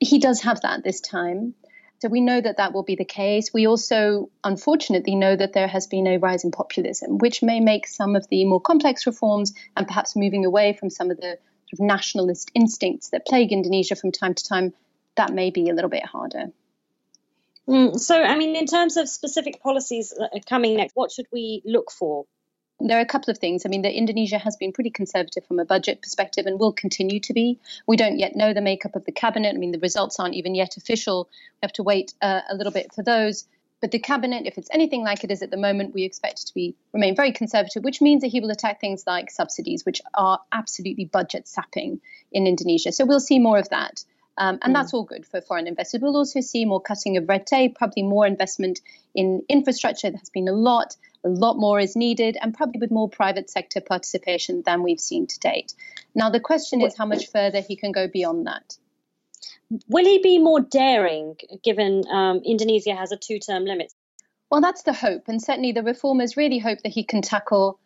He 0.00 0.18
does 0.18 0.42
have 0.42 0.62
that 0.62 0.82
this 0.82 1.00
time. 1.00 1.54
So 1.98 2.08
we 2.08 2.20
know 2.20 2.40
that 2.40 2.58
that 2.58 2.74
will 2.74 2.82
be 2.82 2.94
the 2.94 3.04
case. 3.04 3.52
We 3.54 3.66
also, 3.66 4.30
unfortunately, 4.44 5.14
know 5.14 5.34
that 5.34 5.54
there 5.54 5.66
has 5.66 5.86
been 5.86 6.06
a 6.06 6.18
rise 6.18 6.44
in 6.44 6.50
populism, 6.50 7.18
which 7.18 7.42
may 7.42 7.60
make 7.60 7.86
some 7.86 8.16
of 8.16 8.28
the 8.28 8.44
more 8.44 8.60
complex 8.60 9.06
reforms 9.06 9.54
and 9.76 9.86
perhaps 9.86 10.14
moving 10.14 10.44
away 10.44 10.74
from 10.74 10.90
some 10.90 11.10
of 11.10 11.16
the 11.16 11.38
sort 11.68 11.72
of 11.72 11.80
nationalist 11.80 12.50
instincts 12.54 13.10
that 13.10 13.26
plague 13.26 13.50
Indonesia 13.50 13.96
from 13.96 14.12
time 14.12 14.34
to 14.34 14.44
time, 14.44 14.74
that 15.16 15.32
may 15.32 15.50
be 15.50 15.70
a 15.70 15.74
little 15.74 15.90
bit 15.90 16.04
harder. 16.04 16.52
Mm, 17.66 17.98
so, 17.98 18.22
I 18.22 18.36
mean, 18.36 18.54
in 18.54 18.66
terms 18.66 18.96
of 18.96 19.08
specific 19.08 19.62
policies 19.62 20.14
coming 20.48 20.76
next, 20.76 20.94
what 20.94 21.10
should 21.10 21.26
we 21.32 21.62
look 21.64 21.90
for? 21.90 22.26
There 22.78 22.98
are 22.98 23.02
a 23.02 23.06
couple 23.06 23.30
of 23.30 23.38
things. 23.38 23.64
I 23.64 23.70
mean, 23.70 23.82
the 23.82 23.92
Indonesia 23.92 24.38
has 24.38 24.56
been 24.56 24.72
pretty 24.72 24.90
conservative 24.90 25.46
from 25.46 25.58
a 25.58 25.64
budget 25.64 26.02
perspective 26.02 26.44
and 26.46 26.60
will 26.60 26.72
continue 26.72 27.20
to 27.20 27.32
be. 27.32 27.58
We 27.86 27.96
don't 27.96 28.18
yet 28.18 28.36
know 28.36 28.52
the 28.52 28.60
makeup 28.60 28.94
of 28.94 29.04
the 29.06 29.12
cabinet. 29.12 29.54
I 29.54 29.58
mean, 29.58 29.72
the 29.72 29.78
results 29.78 30.20
aren't 30.20 30.34
even 30.34 30.54
yet 30.54 30.76
official. 30.76 31.28
We 31.54 31.66
have 31.66 31.72
to 31.74 31.82
wait 31.82 32.12
uh, 32.20 32.42
a 32.50 32.54
little 32.54 32.72
bit 32.72 32.92
for 32.94 33.02
those. 33.02 33.46
But 33.80 33.90
the 33.92 33.98
cabinet, 33.98 34.46
if 34.46 34.58
it's 34.58 34.68
anything 34.72 35.02
like 35.02 35.24
it 35.24 35.30
is 35.30 35.42
at 35.42 35.50
the 35.50 35.56
moment, 35.56 35.94
we 35.94 36.04
expect 36.04 36.40
it 36.40 36.46
to 36.46 36.54
be 36.54 36.74
remain 36.92 37.14
very 37.14 37.32
conservative, 37.32 37.84
which 37.84 38.00
means 38.00 38.22
that 38.22 38.28
he 38.28 38.40
will 38.40 38.50
attack 38.50 38.80
things 38.80 39.04
like 39.06 39.30
subsidies, 39.30 39.84
which 39.84 40.00
are 40.14 40.40
absolutely 40.52 41.04
budget 41.06 41.46
sapping 41.46 42.00
in 42.32 42.46
Indonesia. 42.46 42.92
So 42.92 43.04
we'll 43.04 43.20
see 43.20 43.38
more 43.38 43.58
of 43.58 43.68
that. 43.70 44.04
Um, 44.38 44.58
and 44.62 44.72
mm. 44.72 44.74
that's 44.74 44.92
all 44.92 45.04
good 45.04 45.26
for 45.26 45.40
foreign 45.40 45.66
investors. 45.66 46.00
We'll 46.02 46.16
also 46.16 46.40
see 46.40 46.64
more 46.64 46.80
cutting 46.80 47.16
of 47.16 47.28
red 47.28 47.46
tape, 47.46 47.76
probably 47.76 48.02
more 48.02 48.26
investment 48.26 48.80
in 49.14 49.42
infrastructure. 49.48 50.10
There 50.10 50.18
has 50.18 50.30
been 50.30 50.48
a 50.48 50.52
lot 50.52 50.96
a 51.26 51.28
lot 51.28 51.58
more 51.58 51.80
is 51.80 51.96
needed, 51.96 52.38
and 52.40 52.54
probably 52.54 52.78
with 52.78 52.90
more 52.90 53.08
private 53.08 53.50
sector 53.50 53.80
participation 53.80 54.62
than 54.64 54.82
we've 54.82 55.00
seen 55.00 55.26
to 55.26 55.38
date. 55.40 55.74
Now, 56.14 56.30
the 56.30 56.40
question 56.40 56.80
is 56.80 56.96
how 56.96 57.04
much 57.04 57.30
further 57.32 57.60
he 57.60 57.74
can 57.74 57.90
go 57.90 58.06
beyond 58.06 58.46
that. 58.46 58.76
Will 59.88 60.04
he 60.04 60.20
be 60.22 60.38
more 60.38 60.60
daring 60.60 61.36
given 61.64 62.04
um, 62.08 62.42
Indonesia 62.44 62.94
has 62.94 63.10
a 63.10 63.16
two 63.16 63.40
term 63.40 63.64
limit? 63.64 63.92
Well, 64.50 64.60
that's 64.60 64.82
the 64.82 64.92
hope. 64.92 65.24
And 65.26 65.42
certainly 65.42 65.72
the 65.72 65.82
reformers 65.82 66.36
really 66.36 66.60
hope 66.60 66.78
that 66.82 66.92
he 66.92 67.02
can 67.02 67.22
tackle. 67.22 67.80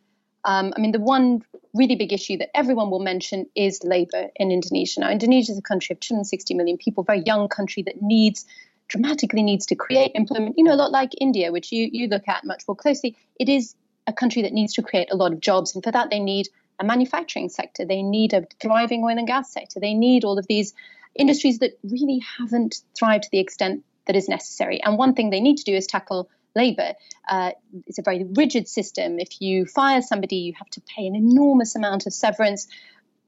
Um, 0.44 0.72
I 0.76 0.80
mean, 0.80 0.92
the 0.92 1.00
one 1.00 1.42
really 1.74 1.96
big 1.96 2.12
issue 2.12 2.38
that 2.38 2.56
everyone 2.56 2.90
will 2.90 3.00
mention 3.00 3.46
is 3.54 3.84
labor 3.84 4.28
in 4.36 4.50
Indonesia. 4.50 5.00
Now, 5.00 5.10
Indonesia 5.10 5.52
is 5.52 5.58
a 5.58 5.62
country 5.62 5.92
of 5.92 6.00
260 6.00 6.54
million 6.54 6.78
people, 6.78 7.04
very 7.04 7.22
young 7.24 7.48
country 7.48 7.82
that 7.84 8.00
needs 8.00 8.46
dramatically 8.90 9.42
needs 9.42 9.66
to 9.66 9.76
create 9.76 10.10
employment, 10.14 10.56
you 10.58 10.64
know, 10.64 10.74
a 10.74 10.76
lot 10.76 10.90
like 10.90 11.12
India, 11.20 11.52
which 11.52 11.70
you, 11.72 11.88
you 11.92 12.08
look 12.08 12.26
at 12.26 12.44
much 12.44 12.64
more 12.66 12.74
closely, 12.74 13.16
it 13.38 13.48
is 13.48 13.74
a 14.06 14.12
country 14.12 14.42
that 14.42 14.52
needs 14.52 14.74
to 14.74 14.82
create 14.82 15.08
a 15.12 15.16
lot 15.16 15.32
of 15.32 15.40
jobs. 15.40 15.74
And 15.74 15.84
for 15.84 15.92
that, 15.92 16.10
they 16.10 16.18
need 16.18 16.48
a 16.80 16.84
manufacturing 16.84 17.48
sector, 17.48 17.84
they 17.84 18.02
need 18.02 18.32
a 18.32 18.46
thriving 18.60 19.04
oil 19.04 19.16
and 19.16 19.26
gas 19.26 19.52
sector, 19.52 19.78
they 19.78 19.94
need 19.94 20.24
all 20.24 20.38
of 20.38 20.46
these 20.48 20.74
industries 21.14 21.58
that 21.60 21.78
really 21.84 22.20
haven't 22.38 22.82
thrived 22.98 23.24
to 23.24 23.30
the 23.30 23.38
extent 23.38 23.84
that 24.06 24.16
is 24.16 24.28
necessary. 24.28 24.82
And 24.82 24.98
one 24.98 25.14
thing 25.14 25.30
they 25.30 25.40
need 25.40 25.58
to 25.58 25.64
do 25.64 25.74
is 25.74 25.86
tackle 25.86 26.28
labor. 26.54 26.94
Uh, 27.28 27.52
it's 27.86 27.98
a 27.98 28.02
very 28.02 28.24
rigid 28.24 28.68
system. 28.68 29.18
If 29.18 29.40
you 29.40 29.66
fire 29.66 30.02
somebody, 30.02 30.36
you 30.36 30.54
have 30.58 30.70
to 30.70 30.80
pay 30.80 31.06
an 31.06 31.14
enormous 31.14 31.76
amount 31.76 32.06
of 32.06 32.12
severance, 32.12 32.68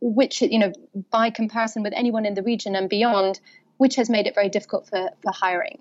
which, 0.01 0.43
you 0.43 0.59
know, 0.59 0.73
by 1.11 1.31
comparison 1.31 1.83
with 1.83 1.93
anyone 1.95 2.27
in 2.27 2.35
the 2.35 2.43
region 2.43 2.75
and 2.75 2.89
beyond, 2.89 3.41
which 3.77 3.97
has 3.97 4.11
made 4.11 4.27
it 4.27 4.35
very 4.35 4.49
difficult 4.49 4.89
for, 4.89 5.11
for 5.23 5.33
hiring. 5.33 5.79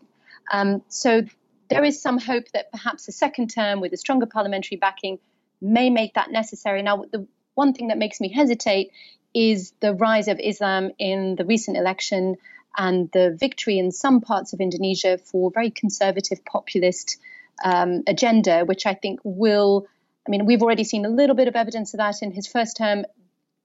Um, 0.52 0.82
so 0.88 1.24
there 1.70 1.84
is 1.84 2.02
some 2.02 2.20
hope 2.20 2.46
that 2.54 2.72
perhaps 2.72 3.08
a 3.08 3.12
second 3.12 3.50
term 3.50 3.80
with 3.80 3.94
a 3.94 3.98
stronger 3.98 4.26
parliamentary 4.26 4.78
backing 4.78 5.20
may 5.62 5.90
make 5.90 6.16
that 6.16 6.32
necessary. 6.32 6.82
Now, 6.82 7.06
the 7.12 7.28
one 7.54 7.74
thing 7.74 7.88
that 7.88 7.98
makes 7.98 8.20
me 8.20 8.32
hesitate 8.32 8.92
is 9.34 9.74
the 9.80 9.94
rise 9.94 10.28
of 10.28 10.40
Islam 10.40 10.92
in 11.00 11.36
the 11.36 11.46
recent 11.46 11.78
election 11.78 12.36
and 12.78 13.10
the 13.12 13.36
victory 13.40 13.78
in 13.78 13.92
some 13.92 14.22
parts 14.22 14.54
of 14.54 14.60
Indonesia 14.60 15.18
for 15.18 15.52
very 15.52 15.72
conservative 15.72 16.44
populist 16.46 17.18
um, 17.64 18.04
agenda, 18.08 18.64
which 18.66 18.86
I 18.86 18.94
think 18.94 19.20
will. 19.24 19.88
I 20.28 20.30
mean, 20.30 20.46
we've 20.46 20.62
already 20.62 20.84
seen 20.84 21.06
a 21.06 21.10
little 21.10 21.36
bit 21.36 21.48
of 21.48 21.56
evidence 21.56 21.94
of 21.94 21.98
that 21.98 22.22
in 22.22 22.32
his 22.32 22.48
first 22.48 22.78
term. 22.78 23.06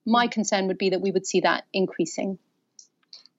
My 0.06 0.26
concern 0.26 0.68
would 0.68 0.78
be 0.78 0.90
that 0.90 1.00
we 1.00 1.10
would 1.10 1.26
see 1.26 1.40
that 1.40 1.64
increasing. 1.72 2.38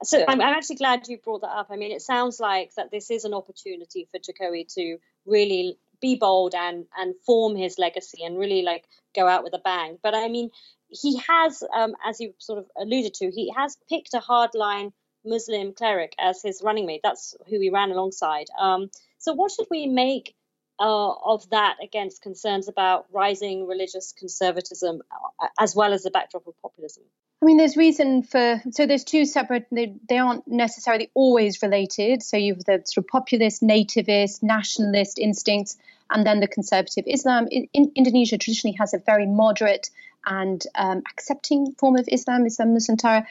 So 0.04 0.24
I'm, 0.28 0.40
I'm, 0.42 0.54
actually 0.54 0.76
glad 0.76 1.08
you 1.08 1.18
brought 1.18 1.42
that 1.42 1.50
up. 1.50 1.68
I 1.72 1.76
mean, 1.76 1.92
it 1.92 2.04
sounds 2.04 2.40
like 2.40 2.76
that 2.76 2.92
this 2.92 3.10
is 3.10 3.26
an 3.26 3.34
opportunity 3.34 4.08
for 4.12 4.20
Jokowi 4.20 4.72
to 4.76 4.98
really 5.26 5.80
be 6.00 6.16
bold 6.16 6.54
and 6.54 6.86
and 6.96 7.16
form 7.26 7.56
his 7.56 7.80
legacy 7.80 8.24
and 8.24 8.38
really 8.38 8.62
like 8.62 8.86
go 9.16 9.28
out 9.28 9.44
with 9.44 9.54
a 9.54 9.60
bang. 9.60 9.98
But 10.04 10.14
I 10.14 10.28
mean, 10.28 10.52
he 10.90 11.18
has, 11.28 11.64
um, 11.74 11.96
as 12.06 12.20
you 12.20 12.34
sort 12.38 12.60
of 12.60 12.66
alluded 12.78 13.14
to, 13.16 13.32
he 13.32 13.52
has 13.56 13.78
picked 13.90 14.14
a 14.14 14.20
hardline 14.20 14.94
Muslim 15.26 15.74
cleric 15.74 16.14
as 16.20 16.42
his 16.42 16.62
running 16.64 16.86
mate. 16.86 17.02
That's 17.04 17.36
who 17.50 17.60
he 17.60 17.70
ran 17.70 17.92
alongside. 17.92 18.48
Um, 18.60 18.90
so, 19.18 19.34
what 19.34 19.52
should 19.52 19.68
we 19.70 19.88
make 19.88 20.36
uh, 20.80 21.14
of 21.14 21.50
that 21.50 21.78
against 21.82 22.22
concerns 22.22 22.68
about 22.68 23.08
rising 23.12 23.68
religious 23.68 24.14
conservatism 24.14 25.02
uh, 25.12 25.48
as 25.60 25.76
well 25.76 25.94
as 25.94 26.04
the 26.04 26.12
backdrop 26.12 26.48
of 26.48 26.54
populism? 26.62 27.04
I 27.42 27.46
mean, 27.46 27.58
there's 27.58 27.78
reason 27.78 28.24
for 28.24 28.62
so 28.72 28.88
there's 28.88 29.04
two 29.04 29.26
separate. 29.26 29.68
They, 29.72 29.94
they 30.10 30.18
aren't 30.18 30.48
necessarily 30.48 31.12
always 31.14 31.62
related. 31.62 32.24
So 32.24 32.36
you've 32.36 32.64
the 32.64 32.82
sort 32.86 33.06
of 33.06 33.08
populist, 33.08 33.62
nativist, 33.62 34.42
nationalist 34.42 35.20
instincts, 35.20 35.78
and 36.10 36.26
then 36.26 36.40
the 36.40 36.48
conservative 36.48 37.04
Islam. 37.08 37.48
In, 37.52 37.68
in, 37.74 37.92
Indonesia 37.96 38.40
traditionally 38.40 38.76
has 38.80 38.96
a 38.96 38.98
very 38.98 39.28
moderate 39.28 39.92
and 40.26 40.64
um, 40.74 41.04
accepting 41.12 41.74
form 41.74 41.96
of 41.96 42.10
Islam, 42.12 42.46
Islam 42.46 42.76
Nusantara. 42.76 43.26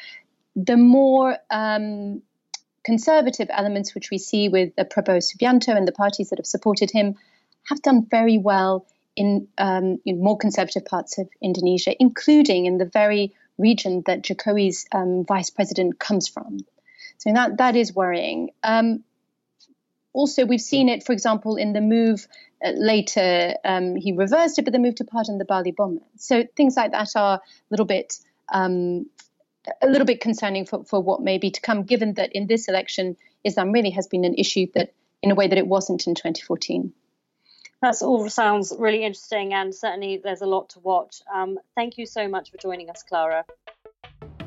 The 0.55 0.77
more 0.77 1.37
um, 1.51 2.23
conservative 2.85 3.49
elements, 3.51 3.95
which 3.95 4.11
we 4.11 4.19
see 4.19 4.49
with 4.49 4.75
the 4.77 4.85
Prabowo 4.85 5.19
Subianto 5.19 5.77
and 5.77 5.87
the 5.87 5.93
parties 5.93 6.31
that 6.31 6.39
have 6.39 6.47
supported 6.47 6.93
him, 6.93 7.17
have 7.69 7.83
done 7.83 8.07
very 8.11 8.39
well 8.39 8.87
in, 9.15 9.49
um, 9.59 9.99
in 10.05 10.23
more 10.23 10.37
conservative 10.37 10.85
parts 10.85 11.19
of 11.19 11.29
Indonesia, 11.43 11.95
including 11.99 12.67
in 12.67 12.79
the 12.79 12.85
very 12.85 13.35
region 13.59 14.03
that 14.07 14.23
Jokowi's 14.23 14.87
um, 14.93 15.25
vice 15.27 15.51
president 15.51 15.99
comes 15.99 16.29
from. 16.29 16.59
So 17.19 17.33
that 17.33 17.57
that 17.59 17.77
is 17.77 17.95
worrying. 17.95 18.51
Um, 18.63 19.05
also, 20.13 20.47
we've 20.47 20.61
seen 20.61 20.89
it, 20.89 21.05
for 21.05 21.13
example, 21.13 21.57
in 21.57 21.73
the 21.73 21.81
move 21.81 22.27
uh, 22.65 22.71
later. 22.75 23.55
Um, 23.65 23.97
he 23.97 24.13
reversed 24.13 24.59
it, 24.59 24.65
but 24.65 24.73
the 24.73 24.79
move 24.79 24.97
to 24.97 25.05
pardon 25.05 25.39
the 25.39 25.45
Bali 25.45 25.73
bomber. 25.73 26.03
So 26.17 26.45
things 26.57 26.77
like 26.77 26.93
that 26.93 27.11
are 27.17 27.37
a 27.37 27.41
little 27.71 27.87
bit 27.87 28.19
um, 28.51 29.07
a 29.83 29.87
little 29.87 30.07
bit 30.07 30.21
concerning 30.21 30.67
for, 30.67 30.85
for 30.85 31.03
what 31.03 31.21
may 31.21 31.39
be 31.39 31.51
to 31.51 31.61
come, 31.61 31.83
given 31.83 32.15
that 32.15 32.33
in 32.33 32.47
this 32.47 32.69
election, 32.69 33.17
Islam 33.45 33.73
really 33.73 33.91
has 33.91 34.07
been 34.07 34.25
an 34.25 34.35
issue 34.35 34.67
that 34.75 34.93
in 35.23 35.31
a 35.31 35.35
way 35.35 35.49
that 35.49 35.59
it 35.59 35.67
wasn't 35.67 36.07
in 36.07 36.15
2014. 36.15 36.93
That 37.83 38.01
all 38.03 38.29
sounds 38.31 38.73
really 38.79 39.05
interesting, 39.05 39.53
and 39.53 39.75
certainly 39.75 40.21
there's 40.23 40.41
a 40.41 40.47
lot 40.47 40.71
to 40.71 40.81
watch. 40.81 41.21
Um, 41.33 41.59
thank 41.75 41.99
you 41.99 42.07
so 42.07 42.27
much 42.27 42.51
for 42.51 42.57
joining 42.57 42.89
us, 42.89 43.03
Clara. 43.03 43.45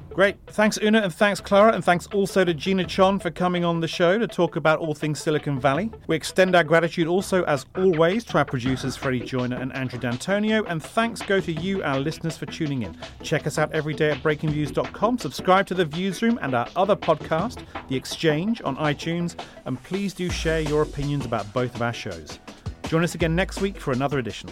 Great. 0.10 0.36
Thanks, 0.48 0.78
Una, 0.82 1.00
and 1.02 1.14
thanks, 1.14 1.40
Clara, 1.40 1.72
and 1.72 1.86
thanks 1.86 2.08
also 2.08 2.44
to 2.44 2.54
Gina 2.54 2.84
Chon 2.84 3.20
for 3.20 3.30
coming 3.30 3.64
on 3.64 3.80
the 3.80 3.88
show 3.88 4.18
to 4.18 4.28
talk 4.28 4.56
about 4.56 4.80
all 4.80 4.94
things 4.94 5.20
Silicon 5.22 5.60
Valley. 5.60 5.92
We 6.08 6.16
extend 6.16 6.56
our 6.56 6.64
gratitude 6.64 7.08
also, 7.08 7.44
as 7.44 7.68
always, 7.78 8.24
to 8.26 8.40
our 8.40 8.46
producers 8.46 8.98
Freddie 8.98 9.22
Joyner 9.22 9.58
and 9.58 9.72
Andrew 9.74 10.00
D'Antonio, 10.00 10.66
and 10.66 10.84
thanks 10.84 11.22
go 11.22 11.40
to 11.40 11.54
you, 11.54 11.84
our 11.84 12.00
listeners, 12.00 12.36
for 12.36 12.48
tuning 12.48 12.82
in. 12.82 12.98
Check 13.22 13.46
us 13.46 13.60
out 13.60 13.72
every 13.72 13.94
day 13.94 14.10
at 14.10 14.24
breakingviews.com, 14.24 15.20
subscribe 15.20 15.68
to 15.68 15.76
The 15.76 15.86
Viewsroom 15.86 16.40
and 16.42 16.56
our 16.56 16.68
other 16.76 16.96
podcast, 16.96 17.64
The 17.88 17.96
Exchange, 17.96 18.62
on 18.66 18.76
iTunes, 18.78 19.40
and 19.66 19.82
please 19.84 20.14
do 20.14 20.30
share 20.30 20.60
your 20.60 20.82
opinions 20.82 21.26
about 21.26 21.54
both 21.54 21.76
of 21.76 21.82
our 21.82 21.94
shows. 21.94 22.40
Join 22.90 23.04
us 23.04 23.14
again 23.14 23.36
next 23.36 23.62
week 23.62 23.78
for 23.78 23.92
another 23.92 24.18
edition. 24.18 24.50